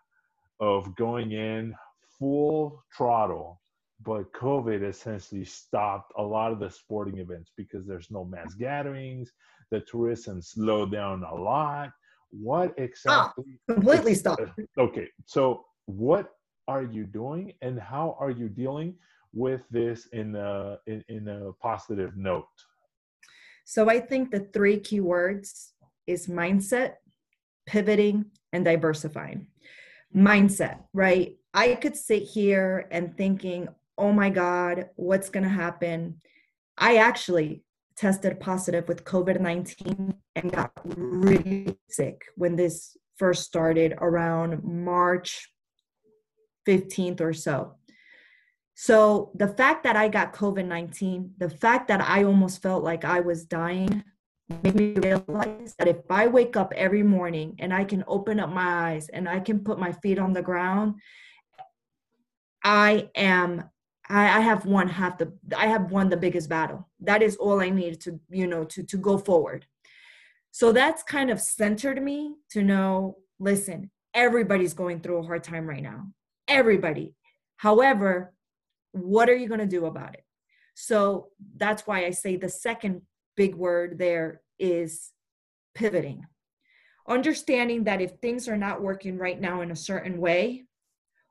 [0.60, 1.76] of going in
[2.19, 3.62] full throttle
[4.04, 9.32] but COVID essentially stopped a lot of the sporting events because there's no mass gatherings.
[9.69, 11.91] The tourism slowed down a lot.
[12.32, 13.60] What ah, exactly?
[13.69, 14.41] Oh, completely stopped.
[14.78, 16.32] Okay, so what
[16.67, 18.95] are you doing, and how are you dealing
[19.34, 22.48] with this in a in, in a positive note?
[23.65, 25.74] So I think the three key words
[26.08, 26.96] is mindset,
[27.65, 29.48] pivoting, and diversifying.
[30.15, 31.38] Mindset, right?
[31.54, 36.22] I could sit here and thinking, oh my God, what's going to happen?
[36.78, 37.63] I actually
[37.96, 45.50] tested positive with COVID 19 and got really sick when this first started around March
[46.67, 47.76] 15th or so.
[48.82, 53.06] So the fact that I got COVID 19, the fact that I almost felt like
[53.06, 54.04] I was dying,
[54.63, 58.50] made me realize that if I wake up every morning and I can open up
[58.50, 60.96] my eyes and I can put my feet on the ground,
[62.63, 63.70] I am
[64.10, 66.89] I, have won half the I have won the biggest battle.
[67.02, 69.67] That is all I need to, you know, to to go forward.
[70.50, 75.70] So that's kind of centered me to know, listen, everybody's going through a hard time
[75.70, 76.08] right now.
[76.48, 77.13] Everybody.
[77.58, 78.34] However,
[78.91, 80.23] what are you going to do about it?
[80.75, 83.01] So that's why I say the second
[83.36, 85.12] big word there is
[85.75, 86.25] pivoting.
[87.08, 90.65] Understanding that if things are not working right now in a certain way,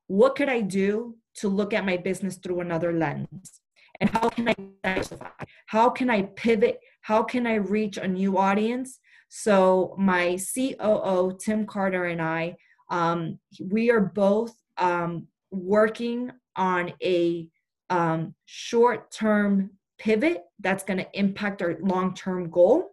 [0.07, 3.61] what could I do to look at my business through another lens?
[4.01, 5.29] And how can I diversify?
[5.67, 6.81] How can I pivot?
[7.03, 8.99] How can I reach a new audience?
[9.29, 12.57] So my COO, Tim Carter, and I,
[12.91, 17.49] um, we are both um, working on a
[17.89, 22.91] um, short-term pivot that's going to impact our long-term goal.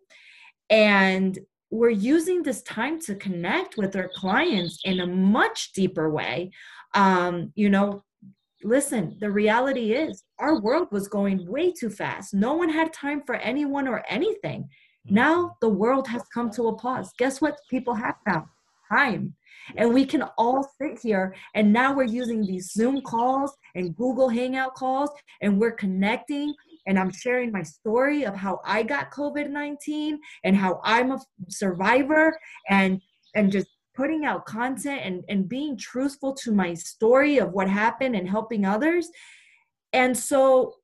[0.69, 1.38] And
[1.69, 6.51] we're using this time to connect with our clients in a much deeper way.
[6.95, 8.03] Um, you know,
[8.63, 12.34] listen, the reality is our world was going way too fast.
[12.34, 14.69] No one had time for anyone or anything.
[15.06, 15.53] Now mm-hmm.
[15.62, 17.12] the world has come to a pause.
[17.17, 18.47] Guess what people have now?
[18.91, 19.36] Time.
[19.75, 24.30] And we can all sit here and now we're using these Zoom calls and Google
[24.30, 25.10] Hangout calls
[25.41, 26.53] and we're connecting
[26.88, 32.38] and I'm sharing my story of how I got COVID-19 and how I'm a survivor
[32.69, 33.01] and
[33.36, 38.15] and just putting out content and, and being truthful to my story of what happened
[38.15, 39.10] and helping others.
[39.91, 40.75] And so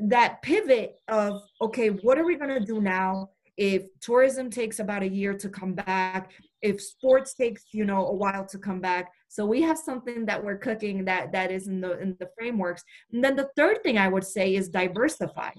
[0.00, 3.30] that pivot of, okay, what are we to do now?
[3.56, 6.30] If tourism takes about a year to come back,
[6.62, 9.12] if sports takes, you know, a while to come back.
[9.28, 12.82] So we have something that we're cooking that that is in the in the frameworks.
[13.12, 15.50] And then the third thing I would say is diversify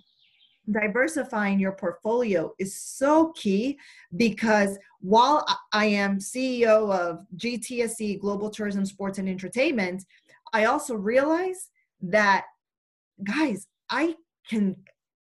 [0.70, 3.80] diversifying your portfolio is so key
[4.16, 10.06] because while I am CEO of GTSE Global Tourism Sports and Entertainment,
[10.54, 11.70] I also realize
[12.02, 12.46] that
[13.24, 14.16] guys, I
[14.48, 14.76] can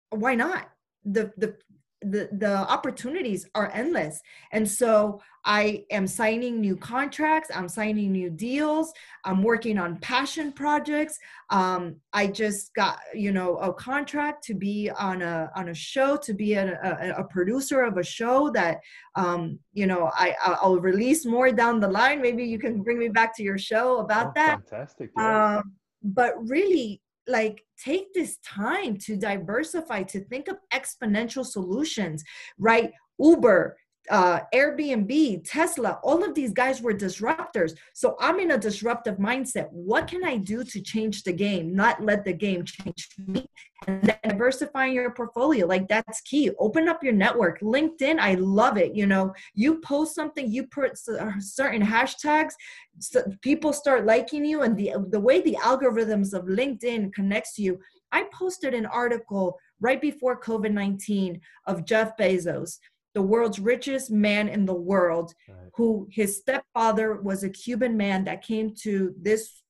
[0.09, 0.69] why not?
[1.05, 1.55] The the
[2.01, 4.21] the the opportunities are endless.
[4.51, 8.93] And so i am signing new contracts i'm signing new deals
[9.25, 11.17] i'm working on passion projects.
[11.49, 16.15] Um, i just got you know a contract to be on a on a show
[16.17, 18.81] to be a, a, a producer of a show that
[19.15, 22.21] um, you know i i'll release more down the line.
[22.21, 24.69] Maybe you can bring me back to your show about oh, that.
[24.69, 25.25] fantastic yes.
[25.25, 25.73] um,
[26.03, 32.23] but really like take this time to diversify to think of exponential solutions
[32.59, 32.91] right?
[33.19, 33.77] Uber
[34.09, 37.77] uh, Airbnb, Tesla, all of these guys were disruptors.
[37.93, 39.67] So I'm in a disruptive mindset.
[39.71, 43.45] What can I do to change the game, not let the game change me?
[43.87, 46.51] And diversifying your portfolio, like that's key.
[46.59, 47.61] Open up your network.
[47.61, 48.95] LinkedIn, I love it.
[48.95, 50.99] You know, you post something, you put
[51.39, 52.53] certain hashtags,
[52.99, 57.79] so people start liking you, and the the way the algorithms of LinkedIn connects you.
[58.11, 62.77] I posted an article right before COVID 19 of Jeff Bezos
[63.13, 65.57] the world's richest man in the world, right.
[65.75, 69.63] who his stepfather was a Cuban man that came to this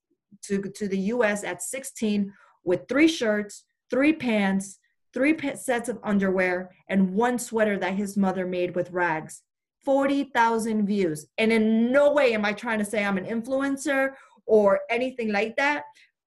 [0.44, 1.44] to to the U.S.
[1.44, 2.32] at 16
[2.64, 4.80] with three shirts, three pants,
[5.14, 9.42] three sets of underwear, and one sweater that his mother made with rags.
[9.84, 11.26] 40,000 views.
[11.40, 14.12] And in no way am I trying to say I'm an influencer
[14.46, 15.86] or anything like that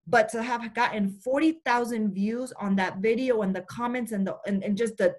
[0.07, 4.65] but to have gotten 40,000 views on that video and the comments and the and,
[4.65, 5.15] and just the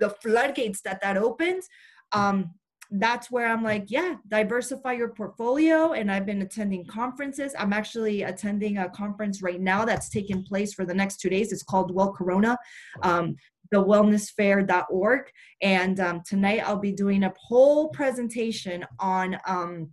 [0.00, 1.68] the floodgates that that opens
[2.12, 2.50] um
[2.90, 5.92] that's where I'm like, yeah, diversify your portfolio.
[5.92, 7.54] And I've been attending conferences.
[7.58, 11.52] I'm actually attending a conference right now that's taking place for the next two days.
[11.52, 12.58] It's called Well Corona,
[13.02, 13.36] um,
[13.72, 15.30] thewellnessfair.org.
[15.62, 19.90] And um, tonight I'll be doing a whole presentation on um,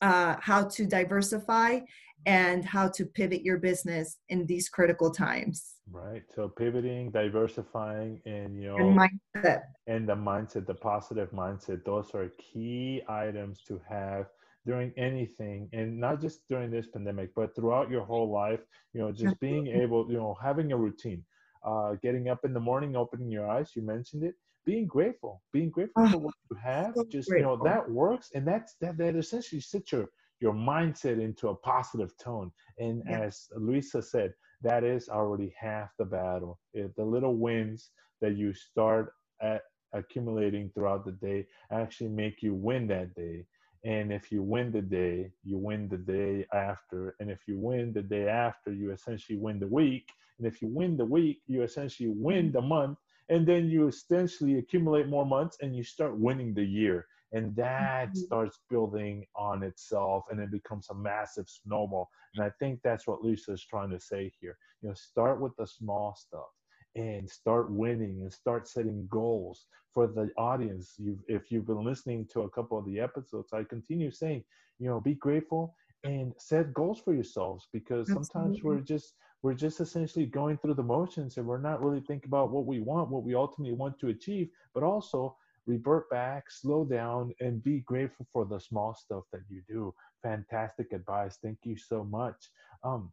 [0.00, 1.80] uh, how to diversify
[2.26, 5.76] and how to pivot your business in these critical times.
[5.90, 6.22] Right.
[6.34, 11.84] So pivoting, diversifying, and you know, and mindset, and the mindset, the positive mindset.
[11.84, 14.26] Those are key items to have
[14.66, 18.60] during anything, and not just during this pandemic, but throughout your whole life.
[18.92, 21.24] You know, just being able, you know, having a routine,
[21.64, 23.72] uh, getting up in the morning, opening your eyes.
[23.74, 24.34] You mentioned it.
[24.66, 26.92] Being grateful, being grateful for what you have.
[26.94, 27.52] So just grateful.
[27.52, 28.98] you know, that works, and that's that.
[28.98, 30.08] That essentially sets your
[30.40, 32.50] your mindset into a positive tone.
[32.78, 33.20] And yeah.
[33.20, 36.58] as Luisa said, that is already half the battle.
[36.74, 39.62] If the little wins that you start at
[39.92, 43.44] accumulating throughout the day actually make you win that day.
[43.84, 47.16] And if you win the day, you win the day after.
[47.18, 50.06] And if you win the day after, you essentially win the week.
[50.38, 52.98] And if you win the week, you essentially win the month.
[53.30, 58.08] And then you essentially accumulate more months and you start winning the year and that
[58.08, 58.18] mm-hmm.
[58.18, 63.22] starts building on itself and it becomes a massive snowball and i think that's what
[63.22, 66.50] Luisa is trying to say here you know start with the small stuff
[66.96, 72.26] and start winning and start setting goals for the audience you've if you've been listening
[72.32, 74.42] to a couple of the episodes i continue saying
[74.78, 75.74] you know be grateful
[76.04, 78.62] and set goals for yourselves because sometimes Absolutely.
[78.62, 82.50] we're just we're just essentially going through the motions and we're not really thinking about
[82.50, 85.36] what we want what we ultimately want to achieve but also
[85.66, 89.94] revert back, slow down, and be grateful for the small stuff that you do.
[90.22, 91.38] Fantastic advice.
[91.42, 92.36] Thank you so much.
[92.84, 93.12] Um,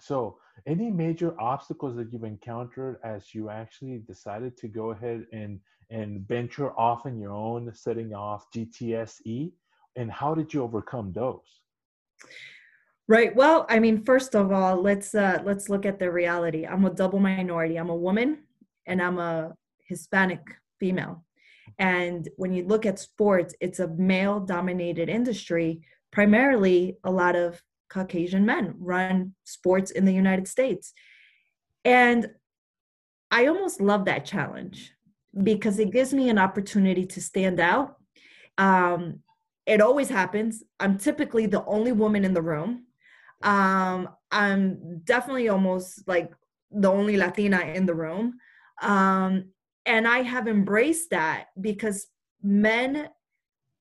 [0.00, 5.60] so, any major obstacles that you've encountered as you actually decided to go ahead and
[5.90, 9.52] and venture off on your own, setting off GTSE,
[9.96, 11.62] and how did you overcome those?
[13.06, 13.34] Right.
[13.36, 16.66] Well, I mean, first of all, let's uh, let's look at the reality.
[16.66, 17.76] I'm a double minority.
[17.76, 18.38] I'm a woman,
[18.86, 19.54] and I'm a
[19.86, 20.40] Hispanic
[20.80, 21.23] female.
[21.78, 25.82] And when you look at sports, it's a male dominated industry.
[26.12, 30.92] Primarily, a lot of Caucasian men run sports in the United States.
[31.84, 32.30] And
[33.30, 34.92] I almost love that challenge
[35.42, 37.96] because it gives me an opportunity to stand out.
[38.58, 39.20] Um,
[39.66, 40.62] it always happens.
[40.78, 42.84] I'm typically the only woman in the room.
[43.42, 46.32] Um, I'm definitely almost like
[46.70, 48.38] the only Latina in the room.
[48.82, 49.50] Um,
[49.86, 52.06] and I have embraced that because
[52.42, 53.08] men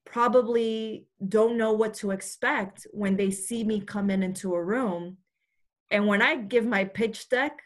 [0.05, 5.17] probably don't know what to expect when they see me come in into a room.
[5.91, 7.59] And when I give my pitch deck,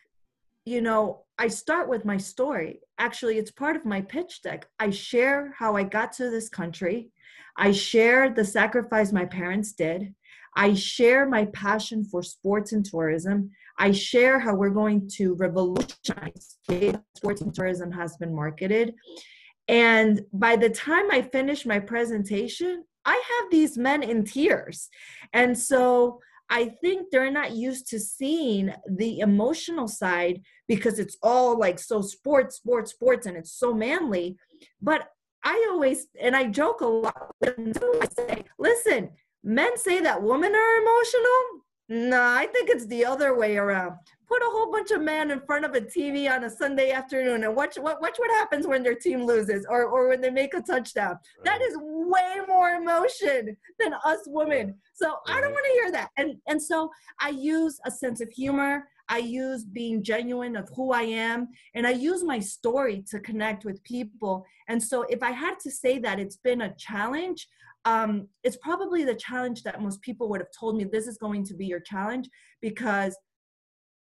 [0.66, 2.82] you know, I start with my story.
[2.98, 4.68] Actually, it's part of my pitch deck.
[4.80, 7.12] I share how I got to this country.
[7.58, 10.14] I share the sacrifice my parents did.
[10.56, 13.52] I share my passion for sports and tourism.
[13.78, 18.96] I share how we're going to revolutionize the sports and tourism has been marketed.
[19.68, 24.90] And by the time I finish my presentation, I have these men in tears.
[25.34, 26.20] And so
[26.50, 32.02] I think they're not used to seeing the emotional side because it's all like so
[32.02, 34.38] sports, sports, sports, and it's so manly.
[34.82, 35.10] But
[35.44, 37.32] I always, and I joke a lot.
[37.44, 39.10] I say, listen,
[39.44, 41.64] men say that women are emotional.
[41.90, 43.96] No, I think it's the other way around.
[44.28, 47.46] Put a whole bunch of men in front of a TV on a Sunday afternoon
[47.46, 50.54] and watch what watch what happens when their team loses or, or when they make
[50.54, 51.18] a touchdown.
[51.38, 51.46] Right.
[51.46, 54.76] That is way more emotion than us women.
[54.96, 56.10] So I don't want to hear that.
[56.18, 58.90] And and so I use a sense of humor.
[59.08, 63.64] I use being genuine of who I am, and I use my story to connect
[63.64, 64.46] with people.
[64.68, 67.48] And so, if I had to say that it's been a challenge,
[67.86, 71.44] um, it's probably the challenge that most people would have told me this is going
[71.46, 72.30] to be your challenge
[72.62, 73.18] because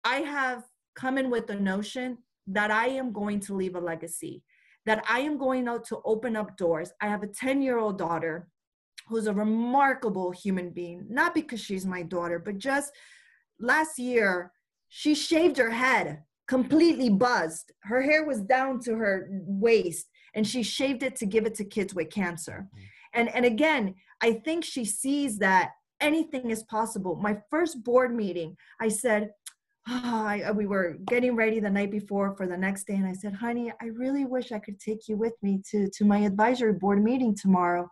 [0.04, 0.64] I have
[0.94, 2.18] come in with the notion
[2.48, 4.42] that I am going to leave a legacy,
[4.86, 6.92] that I am going out to open up doors.
[7.00, 8.48] I have a 10 year old daughter
[9.08, 12.92] who's a remarkable human being, not because she's my daughter, but just
[13.60, 14.52] last year,
[14.88, 17.72] she shaved her head completely buzzed.
[17.80, 21.64] Her hair was down to her waist, and she shaved it to give it to
[21.64, 22.68] kids with cancer.
[22.74, 22.82] Mm.
[23.16, 27.16] And, and again, I think she sees that anything is possible.
[27.16, 29.30] My first board meeting, I said,
[29.88, 33.14] oh, I, we were getting ready the night before for the next day, and I
[33.14, 36.74] said, honey, I really wish I could take you with me to, to my advisory
[36.74, 37.88] board meeting tomorrow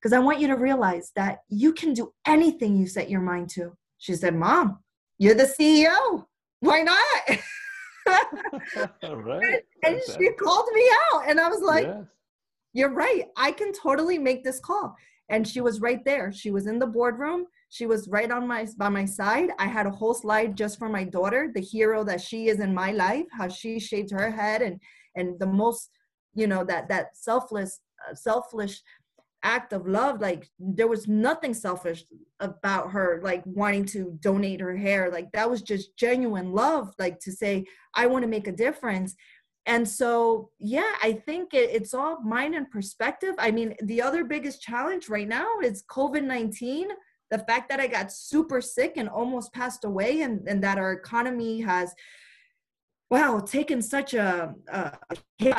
[0.00, 3.50] because I want you to realize that you can do anything you set your mind
[3.50, 3.72] to.
[3.98, 4.78] She said, Mom,
[5.18, 6.24] you're the CEO.
[6.60, 7.38] Why not?
[8.06, 8.92] right.
[9.02, 12.04] And, and she called me out, and I was like, yes.
[12.74, 13.26] You're right.
[13.36, 14.94] I can totally make this call.
[15.30, 16.32] And she was right there.
[16.32, 17.46] She was in the boardroom.
[17.70, 19.50] She was right on my by my side.
[19.58, 22.74] I had a whole slide just for my daughter, the hero that she is in
[22.74, 24.78] my life, how she shaved her head and
[25.16, 25.88] and the most,
[26.34, 28.82] you know, that that selfless uh, selfish
[29.44, 32.04] act of love like there was nothing selfish
[32.40, 37.20] about her like wanting to donate her hair like that was just genuine love like
[37.20, 37.62] to say
[37.94, 39.14] i want to make a difference
[39.66, 43.34] and so yeah i think it, it's all mind and perspective.
[43.38, 46.86] I mean the other biggest challenge right now is covid-19
[47.30, 50.92] the fact that i got super sick and almost passed away and, and that our
[50.92, 51.94] economy has
[53.10, 54.92] wow taken such a, a
[55.38, 55.56] hit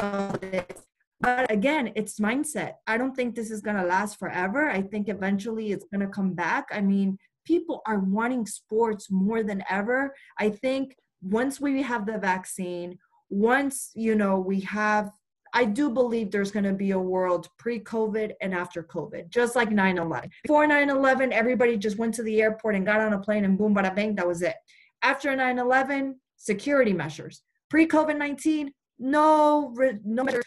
[1.22, 2.74] but again it's mindset.
[2.88, 4.70] I don't think this is going to last forever.
[4.70, 6.68] I think eventually it's going to come back.
[6.72, 10.14] I mean people are wanting sports more than ever.
[10.40, 12.98] I think once we have the vaccine
[13.30, 15.12] once you know we have
[15.54, 19.70] i do believe there's going to be a world pre-covid and after covid just like
[19.70, 23.58] 9-11 before 9-11 everybody just went to the airport and got on a plane and
[23.58, 24.56] boom bada bang that was it
[25.02, 28.70] after 9-11 security measures pre-covid-19
[29.00, 29.74] no
[30.04, 30.46] no measures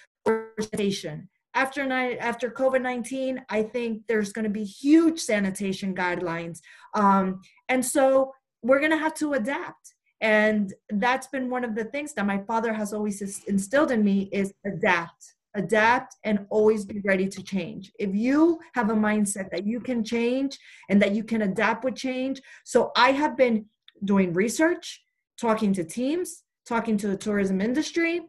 [0.60, 1.28] sanitation.
[1.54, 6.60] After night after COVID nineteen, I think there's going to be huge sanitation guidelines,
[6.94, 9.94] um, and so we're going to have to adapt.
[10.20, 14.28] And that's been one of the things that my father has always instilled in me
[14.32, 17.92] is adapt, adapt, and always be ready to change.
[17.98, 20.58] If you have a mindset that you can change
[20.88, 23.66] and that you can adapt with change, so I have been
[24.04, 25.02] doing research,
[25.40, 28.22] talking to teams, talking to the tourism industry,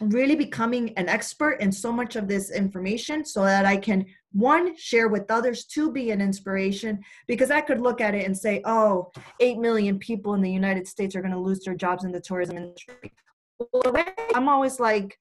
[0.00, 4.76] really becoming an expert in so much of this information so that I can one
[4.76, 8.62] share with others to be an inspiration because I could look at it and say,
[8.64, 12.12] oh, 8 million people in the United States are going to lose their jobs in
[12.12, 13.12] the tourism industry.
[14.34, 15.18] I'm always like,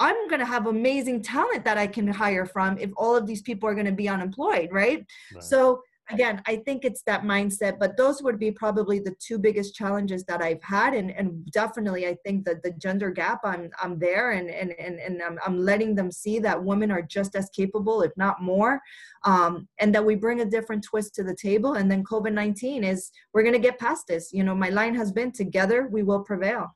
[0.00, 3.42] I'm going to have amazing talent that I can hire from if all of these
[3.42, 5.04] people are going to be unemployed, right?
[5.34, 5.42] right.
[5.44, 9.74] So again i think it's that mindset but those would be probably the two biggest
[9.74, 13.98] challenges that i've had and, and definitely i think that the gender gap i'm i'm
[13.98, 17.48] there and and and, and I'm, I'm letting them see that women are just as
[17.50, 18.80] capable if not more
[19.24, 23.10] um, and that we bring a different twist to the table and then covid-19 is
[23.32, 24.32] we're going to get past this.
[24.32, 26.74] You know my line has been together we will prevail.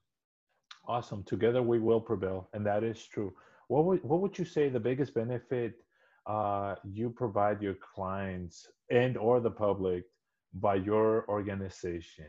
[0.88, 1.22] Awesome.
[1.24, 3.32] Together we will prevail and that is true.
[3.68, 5.74] What would what would you say the biggest benefit
[6.26, 10.04] uh, you provide your clients and or the public
[10.54, 12.28] by your organization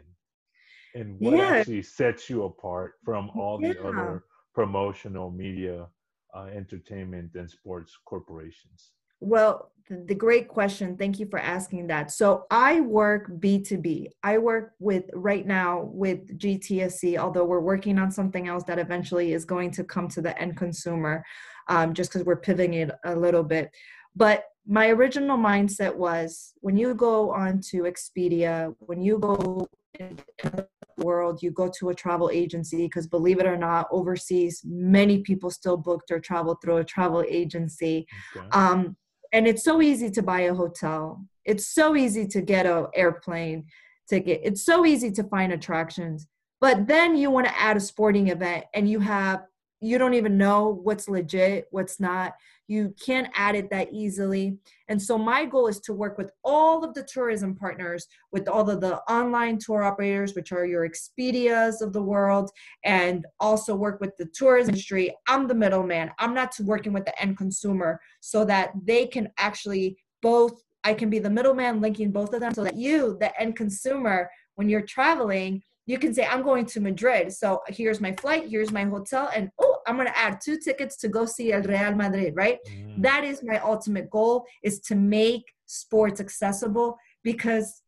[0.96, 1.48] and what yeah.
[1.48, 3.88] actually sets you apart from all the yeah.
[3.88, 5.88] other promotional media
[6.36, 12.12] uh, entertainment and sports corporations well the, the great question thank you for asking that
[12.12, 18.12] so i work b2b i work with right now with GTSE although we're working on
[18.12, 21.24] something else that eventually is going to come to the end consumer
[21.68, 23.72] um, just because we're pivoting it a little bit.
[24.16, 29.68] But my original mindset was when you go onto Expedia, when you go
[30.00, 34.62] in the world, you go to a travel agency, because believe it or not, overseas,
[34.66, 38.06] many people still book their travel through a travel agency.
[38.36, 38.48] Okay.
[38.52, 38.98] Um,
[39.32, 41.26] and it's so easy to buy a hotel.
[41.46, 43.66] It's so easy to get an airplane
[44.10, 44.42] ticket.
[44.44, 46.28] It's so easy to find attractions.
[46.60, 49.44] But then you want to add a sporting event and you have
[49.80, 52.34] you don't even know what's legit, what's not.
[52.68, 54.58] You can't add it that easily.
[54.90, 58.70] And so my goal is to work with all of the tourism partners, with all
[58.70, 62.50] of the online tour operators, which are your Expedias of the world,
[62.84, 65.16] and also work with the tourism industry.
[65.28, 66.12] I'm the middleman.
[66.20, 71.10] I'm not working with the end consumer so that they can actually both I can
[71.10, 74.86] be the middleman linking both of them so that you, the end consumer, when you're
[74.86, 79.30] traveling, you can say i'm going to madrid so here's my flight here's my hotel
[79.36, 82.60] and oh i'm going to add two tickets to go see el real madrid right
[82.70, 83.02] mm.
[83.02, 87.82] that is my ultimate goal is to make sports accessible because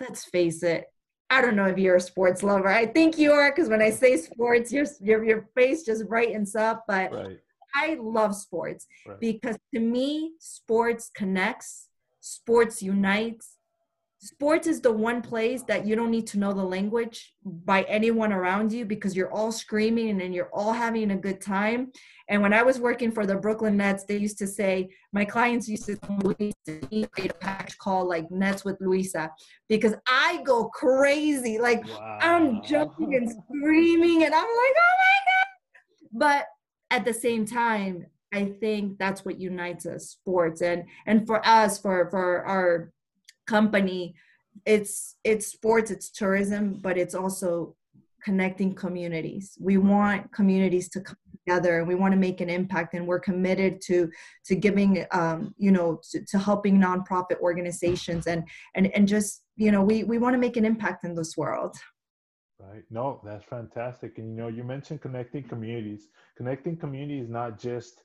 [0.00, 0.84] let's face it
[1.30, 2.68] I don't know if you're a sports lover.
[2.68, 6.54] I think you are because when I say sports, your, your your face just brightens
[6.54, 6.84] up.
[6.86, 7.38] But right.
[7.74, 9.18] I love sports right.
[9.18, 11.88] because to me, sports connects,
[12.20, 13.53] sports unites,
[14.24, 18.32] sports is the one place that you don't need to know the language by anyone
[18.32, 21.92] around you because you're all screaming and you're all having a good time.
[22.30, 25.68] And when I was working for the Brooklyn Nets, they used to say, my clients
[25.68, 29.30] used to create a package called like Nets with Luisa
[29.68, 31.58] because I go crazy.
[31.58, 32.18] Like wow.
[32.22, 36.08] I'm jumping and screaming and I'm like, oh my God.
[36.12, 36.46] But
[36.90, 40.62] at the same time, I think that's what unites us, sports.
[40.62, 42.93] And and for us, for for our
[43.46, 44.14] company
[44.66, 47.74] it's it's sports it's tourism but it's also
[48.24, 49.56] connecting communities.
[49.60, 53.20] We want communities to come together and we want to make an impact and we're
[53.20, 54.10] committed to
[54.46, 58.42] to giving um, you know to, to helping nonprofit organizations and
[58.74, 61.76] and and just you know we we want to make an impact in this world.
[62.58, 62.82] Right.
[62.90, 64.16] No that's fantastic.
[64.18, 66.08] And you know you mentioned connecting communities.
[66.36, 68.04] Connecting communities not just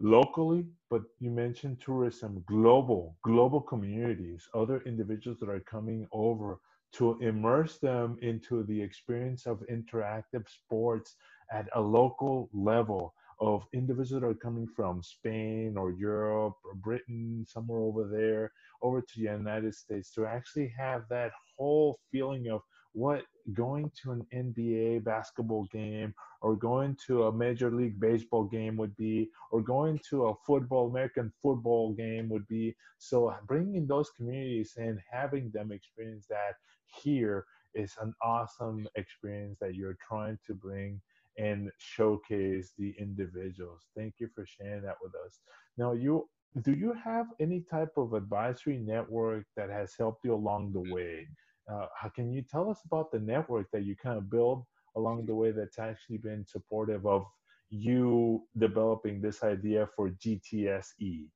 [0.00, 6.60] locally, but you mentioned tourism, global, global communities, other individuals that are coming over
[6.92, 11.16] to immerse them into the experience of interactive sports
[11.52, 17.44] at a local level of individuals that are coming from Spain or Europe or Britain,
[17.46, 18.50] somewhere over there,
[18.82, 22.62] over to the United States to actually have that whole feeling of
[22.98, 23.22] what
[23.54, 28.96] going to an NBA basketball game or going to a Major League Baseball game would
[28.96, 32.74] be, or going to a football, American football game would be.
[32.98, 36.54] So bringing those communities and having them experience that
[37.02, 37.44] here
[37.74, 41.00] is an awesome experience that you're trying to bring
[41.38, 43.82] and showcase the individuals.
[43.96, 45.38] Thank you for sharing that with us.
[45.76, 46.28] Now, you
[46.62, 51.28] do you have any type of advisory network that has helped you along the way?
[51.70, 54.64] Uh, how can you tell us about the network that you kind of build
[54.96, 57.24] along the way that's actually been supportive of
[57.70, 61.26] you developing this idea for GTSE?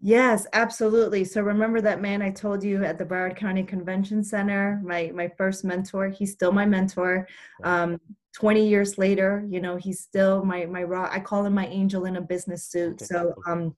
[0.00, 1.24] Yes, absolutely.
[1.24, 5.28] So remember that man I told you at the Broward County Convention Center, my my
[5.38, 6.08] first mentor.
[6.08, 7.26] He's still my mentor.
[7.62, 8.00] Um,
[8.34, 11.08] 20 years later, you know, he's still my my raw.
[11.10, 13.00] I call him my angel in a business suit.
[13.00, 13.76] So um,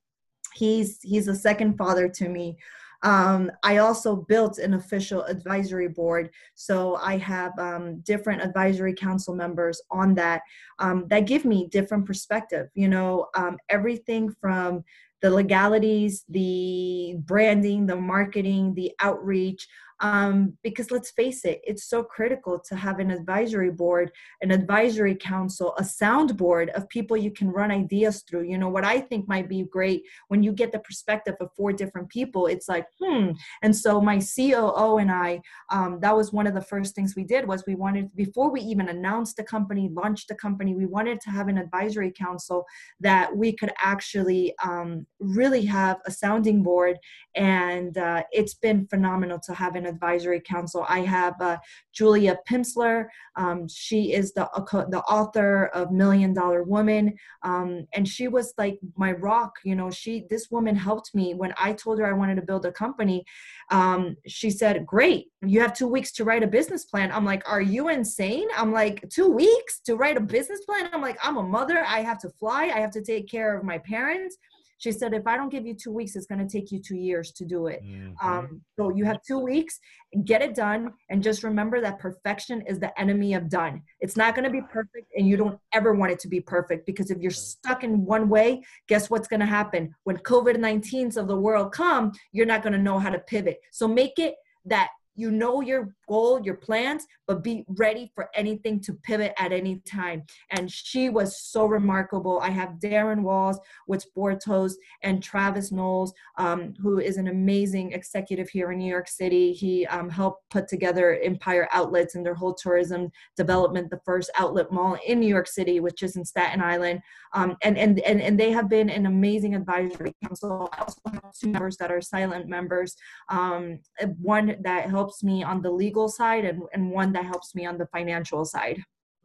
[0.55, 2.59] he's he's a second father to me.
[3.07, 6.31] Um, I also built an official advisory board.
[6.57, 10.43] So I have um, different advisory council members on that
[10.81, 12.69] um, that give me different perspective.
[12.75, 14.83] You know, um, everything from
[15.23, 19.69] the legalities, the branding, the marketing, the outreach,
[20.01, 24.11] um, because let's face it, it's so critical to have an advisory board,
[24.43, 28.43] an advisory council, a soundboard of people you can run ideas through.
[28.43, 31.73] You know, what I think might be great when you get the perspective of four
[31.73, 33.31] different people, it's like, hmm.
[33.63, 35.41] And so my COO and I,
[35.71, 38.61] um, that was one of the first things we did was we wanted, before we
[38.61, 42.65] even announced the company, launched the company, we wanted to have an advisory council
[43.01, 46.99] that we could actually um, really have a sounding board.
[47.35, 50.85] And uh, it's been phenomenal to have an advisory council.
[50.89, 51.59] I have uh,
[51.93, 53.07] Julia Pimsleur.
[53.37, 58.53] Um, she is the uh, the author of Million Dollar Woman, um, and she was
[58.59, 59.53] like my rock.
[59.65, 62.67] You know, she this woman helped me when I told her I wanted to build
[62.67, 63.25] a company.
[63.71, 67.43] Um, she said, "Great, you have two weeks to write a business plan." I'm like,
[67.49, 71.37] "Are you insane?" I'm like, two weeks to write a business plan?" I'm like, "I'm
[71.37, 71.85] a mother.
[71.87, 72.65] I have to fly.
[72.65, 74.37] I have to take care of my parents."
[74.79, 76.97] She said, if I don't give you two weeks, it's going to take you two
[76.97, 77.83] years to do it.
[77.83, 78.27] Mm-hmm.
[78.27, 79.79] Um, so you have two weeks,
[80.25, 80.93] get it done.
[81.09, 83.83] And just remember that perfection is the enemy of done.
[84.01, 86.87] It's not going to be perfect, and you don't ever want it to be perfect
[86.87, 89.95] because if you're stuck in one way, guess what's going to happen?
[90.05, 93.61] When COVID 19s of the world come, you're not going to know how to pivot.
[93.73, 94.35] So make it
[94.67, 99.53] that you know your goal, your plans, but be ready for anything to pivot at
[99.53, 100.23] any time.
[100.51, 102.41] And she was so remarkable.
[102.41, 108.49] I have Darren Walls with Sportos and Travis Knowles, um, who is an amazing executive
[108.49, 109.53] here in New York City.
[109.53, 114.71] He um, helped put together Empire Outlets and their whole tourism development, the first outlet
[114.71, 117.01] mall in New York City, which is in Staten Island.
[117.35, 120.69] Um, and, and, and, and they have been an amazing advisory council.
[120.73, 122.97] I also have two members that are silent members.
[123.29, 123.81] Um,
[124.21, 127.67] one that helps me on the legal legal side and, and one that helps me
[127.67, 128.83] on the financial side.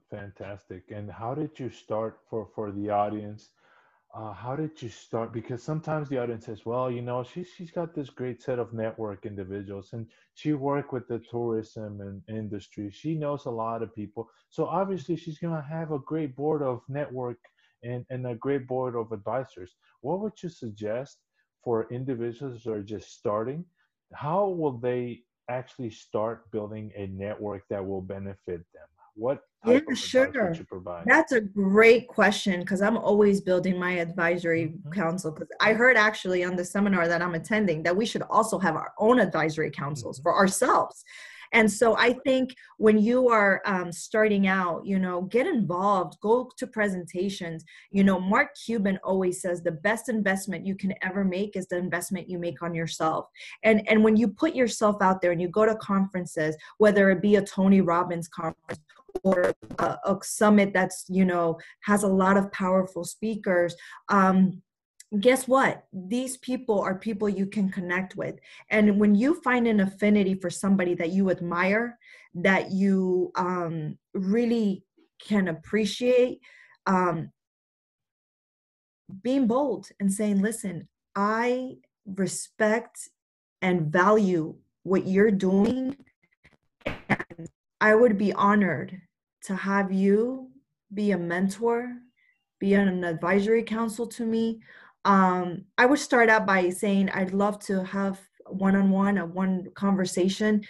[0.09, 0.83] Fantastic.
[0.91, 3.51] And how did you start for, for the audience?
[4.13, 5.31] uh, how did you start?
[5.31, 8.73] Because sometimes the audience says, well, you know, she, she's got this great set of
[8.73, 12.91] network individuals and she worked with the tourism and industry.
[12.91, 14.29] She knows a lot of people.
[14.49, 17.37] So obviously she's going to have a great board of network
[17.83, 19.75] and, and a great board of advisors.
[20.01, 21.19] What would you suggest
[21.63, 23.63] for individuals who are just starting?
[24.13, 28.87] How will they actually start building a network that will benefit them?
[29.15, 30.55] What yeah, sure.
[31.05, 34.91] That's a great question because I'm always building my advisory mm-hmm.
[34.91, 35.31] council.
[35.31, 38.75] Because I heard actually on the seminar that I'm attending that we should also have
[38.75, 40.23] our own advisory councils mm-hmm.
[40.23, 41.03] for ourselves.
[41.53, 46.49] And so I think when you are um, starting out, you know, get involved, go
[46.57, 47.63] to presentations.
[47.91, 51.77] You know, Mark Cuban always says the best investment you can ever make is the
[51.77, 53.27] investment you make on yourself.
[53.63, 57.21] And and when you put yourself out there and you go to conferences, whether it
[57.21, 58.79] be a Tony Robbins conference
[59.23, 63.75] or a, a summit that's you know has a lot of powerful speakers
[64.09, 64.61] um,
[65.19, 68.39] guess what these people are people you can connect with
[68.69, 71.97] and when you find an affinity for somebody that you admire
[72.33, 74.83] that you um, really
[75.19, 76.39] can appreciate
[76.87, 77.29] um,
[79.21, 81.73] being bold and saying listen i
[82.05, 83.09] respect
[83.61, 85.95] and value what you're doing
[86.85, 87.49] and
[87.81, 89.01] i would be honored
[89.41, 90.51] to have you
[90.93, 91.93] be a mentor,
[92.59, 94.59] be an advisory council to me.
[95.05, 100.61] Um, I would start out by saying I'd love to have one-on-one, a one conversation,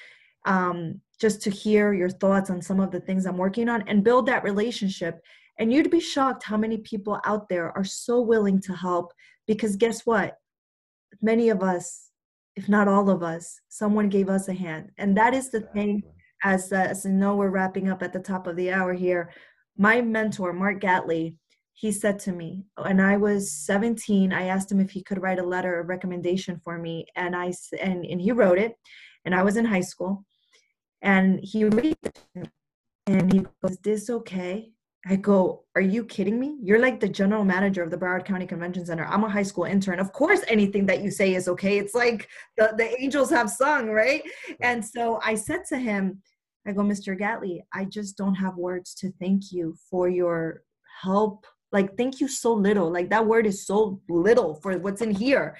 [0.45, 4.03] um, just to hear your thoughts on some of the things I'm working on and
[4.03, 5.21] build that relationship.
[5.59, 9.13] And you'd be shocked how many people out there are so willing to help
[9.47, 10.37] because guess what?
[11.21, 12.09] Many of us,
[12.55, 14.91] if not all of us, someone gave us a hand.
[14.97, 16.03] And that is the thing
[16.43, 19.31] as uh, as you know we're wrapping up at the top of the hour here
[19.77, 21.35] my mentor mark gatley
[21.81, 25.39] he said to me and i was 17 i asked him if he could write
[25.39, 27.51] a letter of recommendation for me and i
[27.81, 28.75] and, and he wrote it
[29.25, 30.23] and i was in high school
[31.01, 32.19] and he read it
[33.07, 34.71] and he goes is this okay
[35.07, 36.57] I go, Are you kidding me?
[36.61, 39.05] You're like the general manager of the Broward County Convention Center.
[39.05, 39.99] I'm a high school intern.
[39.99, 41.79] Of course, anything that you say is okay.
[41.79, 44.21] It's like the, the angels have sung, right?
[44.59, 46.21] And so I said to him,
[46.67, 47.17] I go, Mr.
[47.17, 50.61] Gatley, I just don't have words to thank you for your
[51.01, 51.45] help.
[51.71, 52.91] Like, thank you so little.
[52.91, 55.57] Like, that word is so little for what's in here.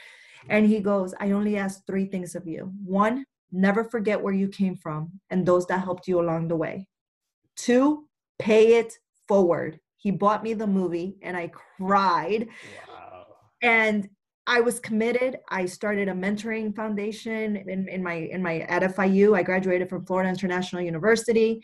[0.50, 2.74] And he goes, I only ask three things of you.
[2.84, 6.88] One, never forget where you came from and those that helped you along the way.
[7.56, 8.08] Two,
[8.40, 8.94] pay it
[9.28, 9.80] forward.
[9.98, 12.48] He bought me the movie and I cried.
[12.90, 13.28] Wow.
[13.62, 14.10] And
[14.48, 15.38] I was committed.
[15.50, 19.38] I started a mentoring foundation in, in my in my at FIU.
[19.38, 21.64] I graduated from Florida International University,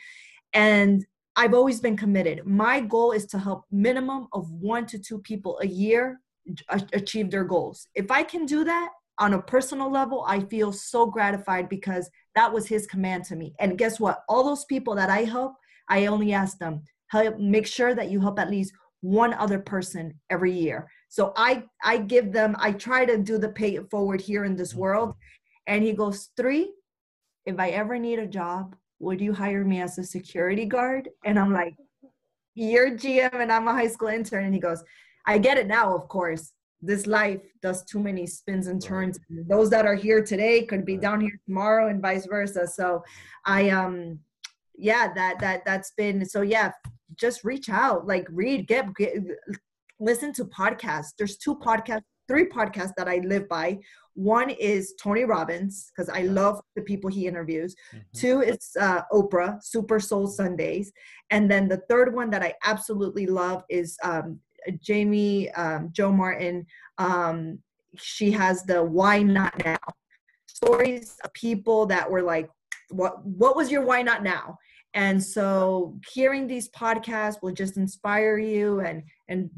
[0.54, 1.04] and
[1.38, 2.46] I've always been committed.
[2.46, 6.20] My goal is to help minimum of one to two people a year
[6.94, 7.88] achieve their goals.
[7.96, 12.52] If I can do that on a personal level, I feel so gratified because that
[12.52, 13.54] was his command to me.
[13.60, 14.24] And guess what?
[14.28, 15.54] All those people that I help,
[15.88, 20.14] I only ask them help make sure that you help at least one other person
[20.30, 24.20] every year so i i give them i try to do the pay it forward
[24.20, 24.82] here in this mm-hmm.
[24.82, 25.14] world
[25.68, 26.74] and he goes three
[27.46, 31.10] if i ever need a job would you hire me as a security guard?
[31.26, 31.76] And i'm like
[32.56, 34.46] you're gm and i'm a high school intern.
[34.46, 34.84] And he goes
[35.26, 36.54] i get it now of course.
[36.80, 39.18] This life does too many spins and turns.
[39.48, 42.68] Those that are here today could be down here tomorrow and vice versa.
[42.68, 43.04] So
[43.46, 44.20] i um
[44.78, 46.72] yeah that that that's been so yeah
[47.16, 49.14] just reach out like read get, get
[50.00, 51.14] listen to podcasts.
[51.18, 53.80] There's two podcasts, three podcasts that I live by.
[54.14, 57.76] One is Tony Robbins because I love the people he interviews.
[57.94, 58.20] Mm-hmm.
[58.20, 60.92] Two is uh, Oprah, Super Soul Sundays,
[61.30, 64.40] and then the third one that I absolutely love is um,
[64.82, 66.66] Jamie um, Jo Martin.
[66.98, 67.60] Um,
[67.98, 69.78] she has the Why Not Now
[70.48, 72.50] stories of people that were like,
[72.90, 73.26] "What?
[73.26, 74.58] What was your Why Not Now?"
[74.94, 79.50] And so, hearing these podcasts will just inspire you and and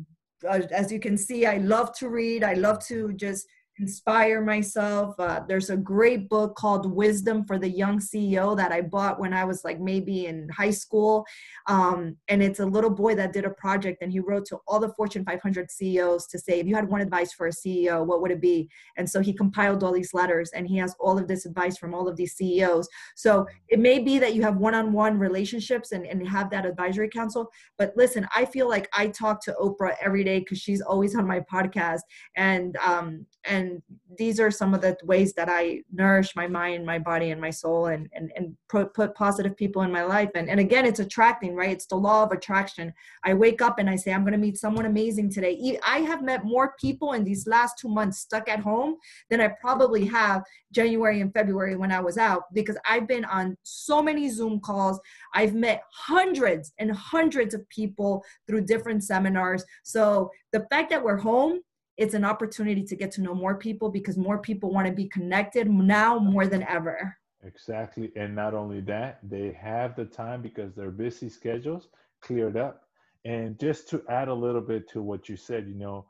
[0.47, 2.43] Uh, as you can see, I love to read.
[2.43, 3.47] I love to just
[3.79, 5.15] inspire myself.
[5.19, 9.33] Uh, there's a great book called Wisdom for the Young CEO that I bought when
[9.33, 11.25] I was like maybe in high school.
[11.67, 14.79] Um, and it's a little boy that did a project and he wrote to all
[14.79, 18.21] the Fortune 500 CEOs to say, if you had one advice for a CEO, what
[18.21, 18.69] would it be?
[18.97, 21.93] And so he compiled all these letters and he has all of this advice from
[21.93, 22.87] all of these CEOs.
[23.15, 26.65] So it may be that you have one on one relationships and, and have that
[26.65, 27.49] advisory council.
[27.77, 31.25] But listen, I feel like I talk to Oprah every day because she's always on
[31.25, 32.01] my podcast.
[32.35, 33.81] And, um, and and
[34.17, 37.49] these are some of the ways that i nourish my mind my body and my
[37.49, 40.29] soul and and, and put, positive people in my life.
[40.35, 41.71] And, and again it's attracting right?
[41.71, 42.93] It's the law of attraction.
[43.23, 45.79] I wake up and i say i'm going to meet someone amazing today.
[45.85, 48.95] I have met more people in these last two months stuck at home
[49.29, 53.57] than i probably have january and february when i was out because i've been on
[53.63, 54.99] so many zoom calls.
[55.33, 59.63] I've met hundreds and hundreds of people through different seminars.
[59.83, 61.61] So the fact that we're home
[61.99, 65.05] it's an opportunity to get to know more people because more people want to be
[65.09, 67.15] connected now more than ever.
[67.43, 68.11] Exactly.
[68.15, 71.89] And not only that, they have the time because their busy schedules
[72.21, 72.83] cleared up.
[73.25, 76.05] And just to add a little bit to what you said, you know,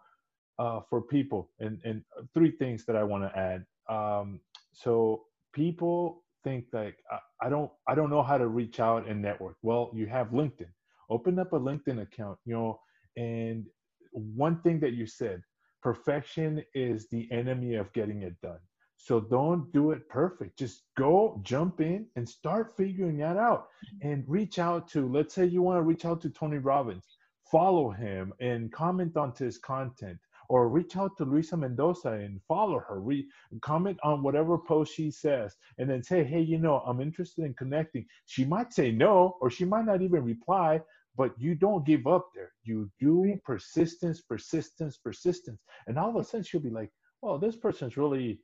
[0.60, 2.04] uh, for people, and, and
[2.36, 3.66] three things that I want to add.
[3.90, 4.40] Um,
[4.74, 5.24] so
[5.54, 9.56] people think like I, I don't I don't know how to reach out and network.
[9.64, 10.70] Well, you have LinkedIn.
[11.10, 12.80] Open up a LinkedIn account, you know,
[13.18, 13.66] and
[14.12, 15.42] one thing that you said,
[15.82, 18.60] perfection is the enemy of getting it done.
[18.98, 20.60] So don't do it perfect.
[20.60, 23.68] Just go jump in and start figuring that out
[24.02, 27.06] and reach out to, let's say you want to reach out to Tony Robbins,
[27.50, 30.20] follow him and comment onto his content
[30.50, 33.00] or reach out to Luisa Mendoza and follow her.
[33.00, 33.28] Re-
[33.62, 37.54] comment on whatever post she says, and then say, "Hey, you know, I'm interested in
[37.54, 40.82] connecting." She might say no, or she might not even reply,
[41.20, 42.54] but you don't give up there.
[42.64, 45.60] You do persistence, persistence, persistence.
[45.86, 46.90] And all of a sudden she'll be like,
[47.22, 48.40] well, this person's really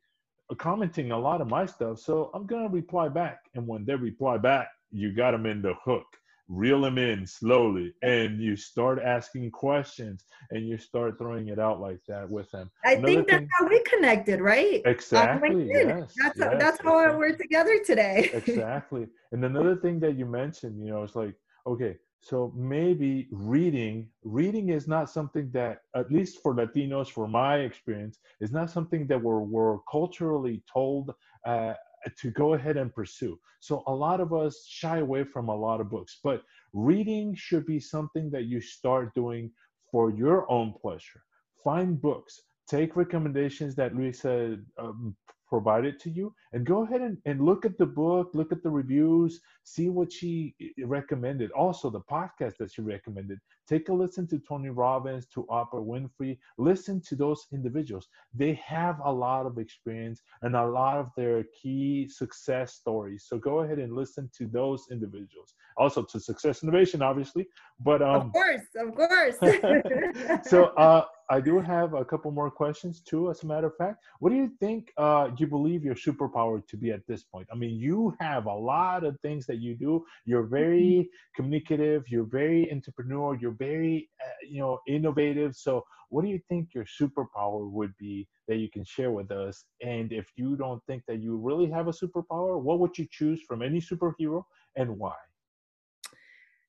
[0.58, 2.00] commenting a lot of my stuff.
[2.00, 3.40] So I'm going to reply back.
[3.56, 6.06] And when they reply back, you got them in the hook.
[6.50, 11.82] Reel them in slowly, and you start asking questions, and you start throwing it out
[11.82, 12.70] like that with them.
[12.84, 14.84] I Another think that's thing, how we connected, right?
[14.86, 15.68] Exactly.
[15.68, 17.18] Yes, that's yes, that's how exactly.
[17.18, 18.30] we're together today.
[18.34, 19.08] exactly.
[19.32, 21.34] And another thing that you mentioned, you know, it's like,
[21.66, 21.96] okay,
[22.26, 28.18] so maybe reading, reading is not something that, at least for Latinos, for my experience,
[28.42, 31.14] is not something that we're, we're culturally told
[31.46, 31.76] uh,
[32.20, 33.38] to go ahead and pursue.
[33.60, 36.42] So a lot of us shy away from a lot of books, but
[36.74, 39.52] reading should be something that you start doing
[39.92, 41.22] for your own pleasure.
[41.64, 45.16] Find books, take recommendations that Luisa um,
[45.56, 46.36] provided to you.
[46.52, 50.12] And go ahead and, and look at the book look at the reviews see what
[50.12, 50.54] she
[50.84, 51.50] recommended.
[51.52, 53.40] Also the podcast that she recommended.
[53.68, 56.38] Take a listen to tony robbins to oprah winfrey.
[56.58, 58.06] Listen to those individuals.
[58.42, 63.22] They have a lot of experience and a lot of their key success stories.
[63.28, 65.50] So go ahead and listen to those individuals.
[65.78, 67.48] Also to success innovation obviously
[67.80, 69.38] but um of course of course.
[70.52, 73.32] So uh I do have a couple more questions too.
[73.32, 76.78] As a matter of fact, what do you think uh, you believe your superpower to
[76.78, 77.48] be at this point?
[77.52, 80.06] I mean, you have a lot of things that you do.
[80.26, 81.36] You're very mm-hmm.
[81.36, 82.04] communicative.
[82.08, 83.36] You're very entrepreneur.
[83.36, 85.56] You're very, uh, you know, innovative.
[85.56, 89.66] So, what do you think your superpower would be that you can share with us?
[89.82, 93.42] And if you don't think that you really have a superpower, what would you choose
[93.48, 94.44] from any superhero
[94.76, 95.16] and why?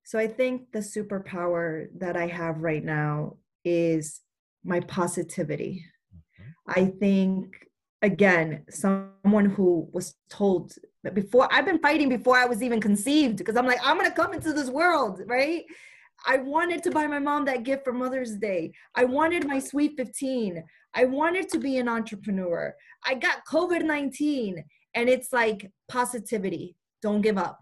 [0.04, 4.22] So, I think the superpower that I have right now is
[4.66, 5.84] my positivity.
[6.14, 6.80] Mm-hmm.
[6.80, 7.66] I think
[8.02, 10.72] again, someone who was told
[11.14, 14.34] before I've been fighting before I was even conceived because I'm like, I'm gonna come
[14.34, 15.64] into this world, right?
[16.26, 18.72] I wanted to buy my mom that gift for Mother's Day.
[18.94, 20.62] I wanted my sweet 15.
[20.94, 22.74] I wanted to be an entrepreneur.
[23.04, 24.64] I got COVID 19,
[24.94, 26.76] and it's like positivity.
[27.02, 27.58] Don't give up.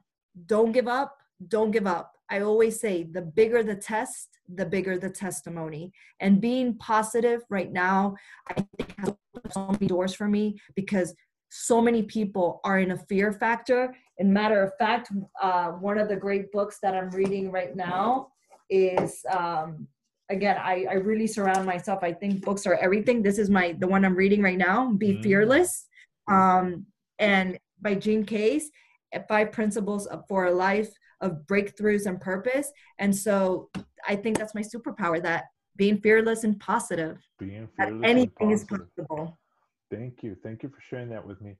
[0.47, 1.17] Don't give up.
[1.49, 2.14] Don't give up.
[2.31, 5.93] I always say the bigger the test, the bigger the testimony.
[6.21, 8.17] And being positive right now,
[8.49, 9.15] I think has
[9.53, 11.15] so many doors for me because
[11.51, 13.95] so many people are in a fear factor.
[14.19, 18.29] And matter of fact, uh, one of the great books that I'm reading right now
[18.71, 19.87] is um,
[20.31, 22.01] again, I, I really surround myself.
[22.03, 23.23] I think books are everything.
[23.23, 25.23] This is my the one I'm reading right now, Be mm-hmm.
[25.23, 25.87] Fearless.
[26.29, 26.87] Um,
[27.19, 28.71] and by Jean Case,
[29.29, 30.91] Five Principles for a Life
[31.21, 32.71] of breakthroughs and purpose.
[32.99, 33.71] And so
[34.07, 35.45] I think that's my superpower that
[35.77, 37.19] being fearless and positive.
[37.39, 39.39] Being fearless that anything is possible.
[39.91, 40.37] Thank you.
[40.43, 41.57] Thank you for sharing that with me.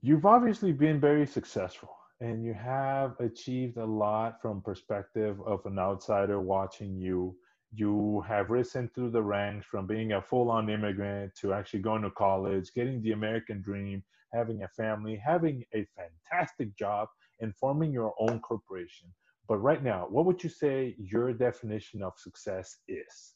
[0.00, 5.78] You've obviously been very successful and you have achieved a lot from perspective of an
[5.78, 7.36] outsider watching you
[7.72, 12.10] you have risen through the ranks from being a full-on immigrant to actually going to
[12.12, 17.08] college getting the american dream having a family having a fantastic job
[17.40, 19.08] and forming your own corporation.
[19.48, 23.34] But right now, what would you say your definition of success is?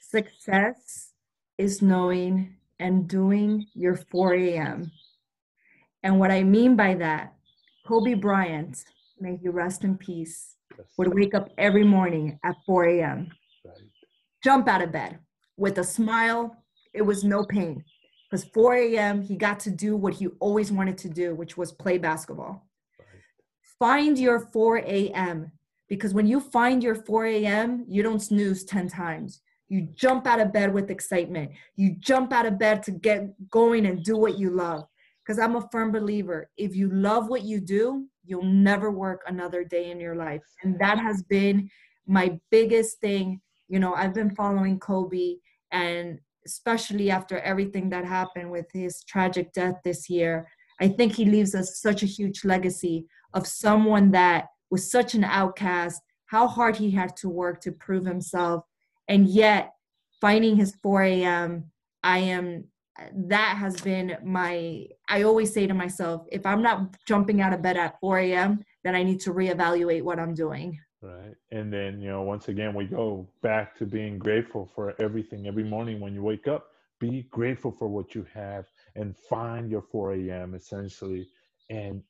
[0.00, 1.12] Success
[1.58, 4.90] is knowing and doing your 4 a.m.
[6.02, 7.34] And what I mean by that,
[7.86, 8.84] Kobe Bryant,
[9.20, 10.56] may he rest in peace,
[10.98, 13.28] would wake up every morning at 4 a.m.
[13.64, 13.74] Right.
[14.42, 15.18] Jump out of bed
[15.56, 16.64] with a smile.
[16.92, 17.84] It was no pain
[18.28, 19.22] because 4 a.m.
[19.22, 22.66] he got to do what he always wanted to do, which was play basketball.
[22.98, 23.08] Right.
[23.78, 25.52] Find your 4 a.m.
[25.88, 29.40] because when you find your 4 a.m., you don't snooze 10 times.
[29.68, 31.50] You jump out of bed with excitement.
[31.76, 34.84] You jump out of bed to get going and do what you love.
[35.24, 39.64] Because I'm a firm believer if you love what you do, you'll never work another
[39.64, 40.42] day in your life.
[40.62, 41.68] And that has been
[42.06, 43.40] my biggest thing.
[43.68, 45.36] You know, I've been following Kobe,
[45.72, 50.48] and especially after everything that happened with his tragic death this year,
[50.80, 55.24] I think he leaves us such a huge legacy of someone that was such an
[55.24, 58.64] outcast, how hard he had to work to prove himself.
[59.08, 59.72] And yet
[60.20, 61.64] finding his 4 a.m
[62.02, 62.64] i am
[63.14, 67.62] that has been my i always say to myself if i'm not jumping out of
[67.62, 72.00] bed at 4 a.m then i need to reevaluate what i'm doing right and then
[72.00, 76.14] you know once again we go back to being grateful for everything every morning when
[76.14, 81.28] you wake up be grateful for what you have and find your 4 a.m essentially
[81.70, 82.02] and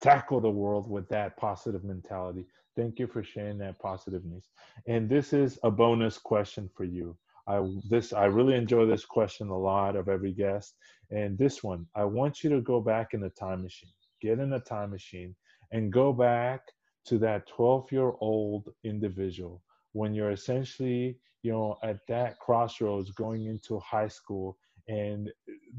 [0.00, 2.46] tackle the world with that positive mentality
[2.76, 4.48] Thank you for sharing that positiveness.
[4.86, 7.16] And this is a bonus question for you.
[7.46, 10.76] I this I really enjoy this question a lot of every guest.
[11.10, 13.90] And this one, I want you to go back in the time machine.
[14.22, 15.34] Get in the time machine
[15.72, 16.62] and go back
[17.06, 24.08] to that 12-year-old individual when you're essentially, you know, at that crossroads going into high
[24.08, 24.56] school
[24.88, 25.30] and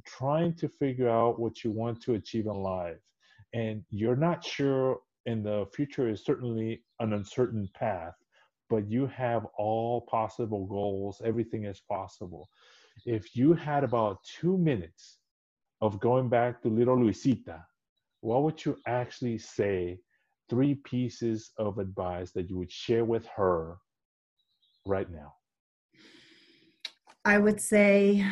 [0.06, 2.98] trying to figure out what you want to achieve in life.
[3.54, 8.14] And you're not sure and the future is certainly an uncertain path,
[8.70, 11.22] but you have all possible goals.
[11.24, 12.50] Everything is possible.
[13.06, 15.18] If you had about two minutes
[15.82, 17.64] of going back to little Luisita,
[18.22, 20.00] what would you actually say?
[20.52, 23.78] Three pieces of advice that you would share with her
[24.86, 25.36] right now.
[27.24, 28.26] I would say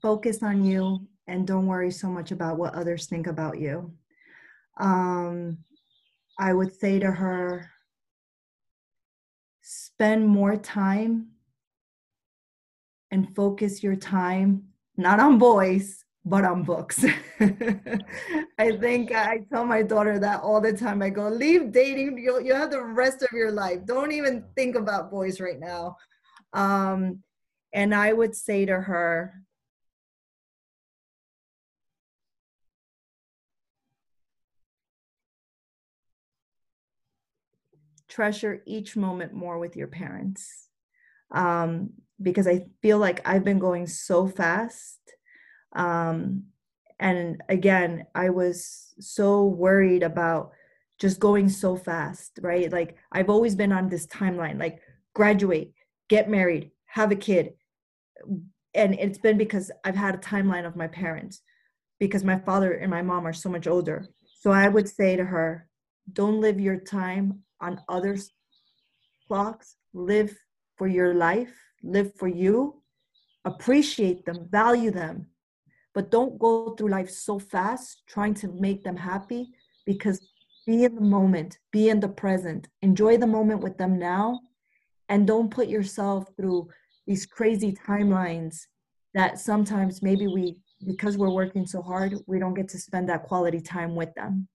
[0.00, 3.92] focus on you and don't worry so much about what others think about you.
[4.78, 5.58] Um,
[6.38, 7.68] I would say to her,
[9.62, 11.26] spend more time
[13.10, 14.62] and focus your time
[14.96, 17.04] not on boys, but on books.
[17.40, 21.02] I think I tell my daughter that all the time.
[21.02, 22.18] I go, leave dating.
[22.18, 23.84] You'll, you have the rest of your life.
[23.84, 25.96] Don't even think about boys right now.
[26.52, 27.20] Um,
[27.72, 29.42] and I would say to her,
[38.08, 40.68] treasure each moment more with your parents
[41.30, 44.98] um, because I feel like I've been going so fast.
[45.74, 46.44] Um,
[46.98, 50.52] and again, I was so worried about
[50.98, 52.70] just going so fast, right?
[52.70, 54.80] Like I've always been on this timeline, like
[55.14, 55.72] graduate,
[56.08, 57.54] get married, have a kid.
[58.74, 61.42] And it's been because I've had a timeline of my parents
[61.98, 64.08] because my father and my mom are so much older.
[64.40, 65.68] So I would say to her,
[66.12, 68.30] don't live your time on others'
[69.26, 69.76] clocks.
[69.94, 70.36] Live
[70.76, 71.52] for your life,
[71.82, 72.82] live for you,
[73.44, 75.26] appreciate them, value them,
[75.94, 79.50] but don't go through life so fast trying to make them happy
[79.86, 80.32] because
[80.66, 84.40] be in the moment, be in the present, enjoy the moment with them now,
[85.08, 86.68] and don't put yourself through
[87.06, 88.66] these crazy timelines
[89.14, 93.24] that sometimes maybe we, because we're working so hard, we don't get to spend that
[93.24, 94.48] quality time with them.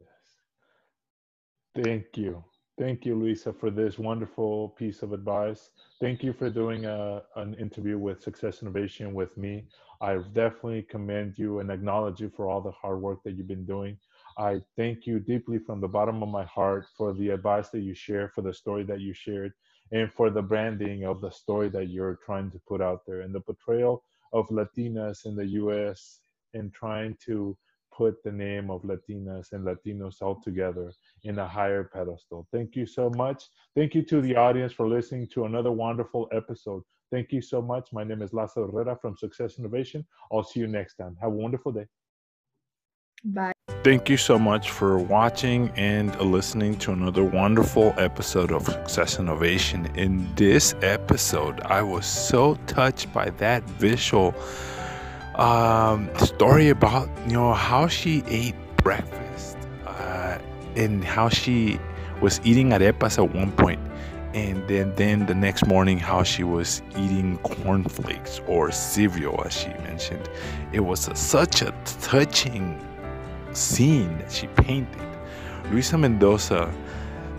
[0.00, 1.84] Yes.
[1.84, 2.44] Thank you.
[2.76, 5.70] Thank you, Luisa, for this wonderful piece of advice.
[6.00, 9.68] Thank you for doing a, an interview with Success Innovation with me.
[10.00, 13.64] I definitely commend you and acknowledge you for all the hard work that you've been
[13.64, 13.96] doing.
[14.38, 17.94] I thank you deeply from the bottom of my heart for the advice that you
[17.94, 19.52] share, for the story that you shared,
[19.92, 23.32] and for the branding of the story that you're trying to put out there and
[23.32, 24.02] the portrayal
[24.32, 26.18] of Latinas in the US
[26.54, 27.56] and trying to
[27.96, 30.92] put the name of Latinas and Latinos all together
[31.22, 32.46] in a higher pedestal.
[32.52, 33.44] Thank you so much.
[33.76, 36.82] Thank you to the audience for listening to another wonderful episode.
[37.10, 37.92] Thank you so much.
[37.92, 40.04] My name is Lázaro Herrera from Success Innovation.
[40.32, 41.16] I'll see you next time.
[41.20, 41.86] Have a wonderful day.
[43.24, 43.52] Bye.
[43.82, 49.86] Thank you so much for watching and listening to another wonderful episode of Success Innovation.
[49.94, 54.34] In this episode, I was so touched by that visual
[55.36, 59.56] um, story about you know how she ate breakfast
[59.86, 60.38] uh,
[60.76, 61.78] and how she
[62.20, 63.80] was eating arepas at one point
[64.34, 69.68] and then then the next morning how she was eating cornflakes or cereal as she
[69.84, 70.28] mentioned.
[70.72, 72.78] It was a, such a touching
[73.52, 75.02] scene that she painted.
[75.70, 76.74] Luisa mendoza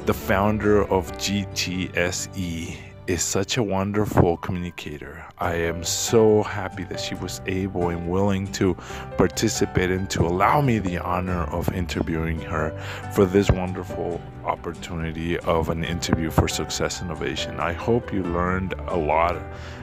[0.05, 2.77] the founder of GTSE,
[3.07, 5.25] is such a wonderful communicator.
[5.37, 8.73] I am so happy that she was able and willing to
[9.17, 12.71] participate and to allow me the honor of interviewing her
[13.13, 17.59] for this wonderful opportunity of an interview for Success Innovation.
[17.59, 19.41] I hope you learned a lot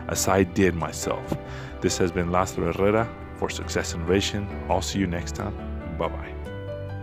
[0.08, 1.36] as I did myself.
[1.80, 4.48] This has been Lázaro Herrera for Success Innovation.
[4.68, 5.54] I'll see you next time.
[5.96, 6.41] Bye bye.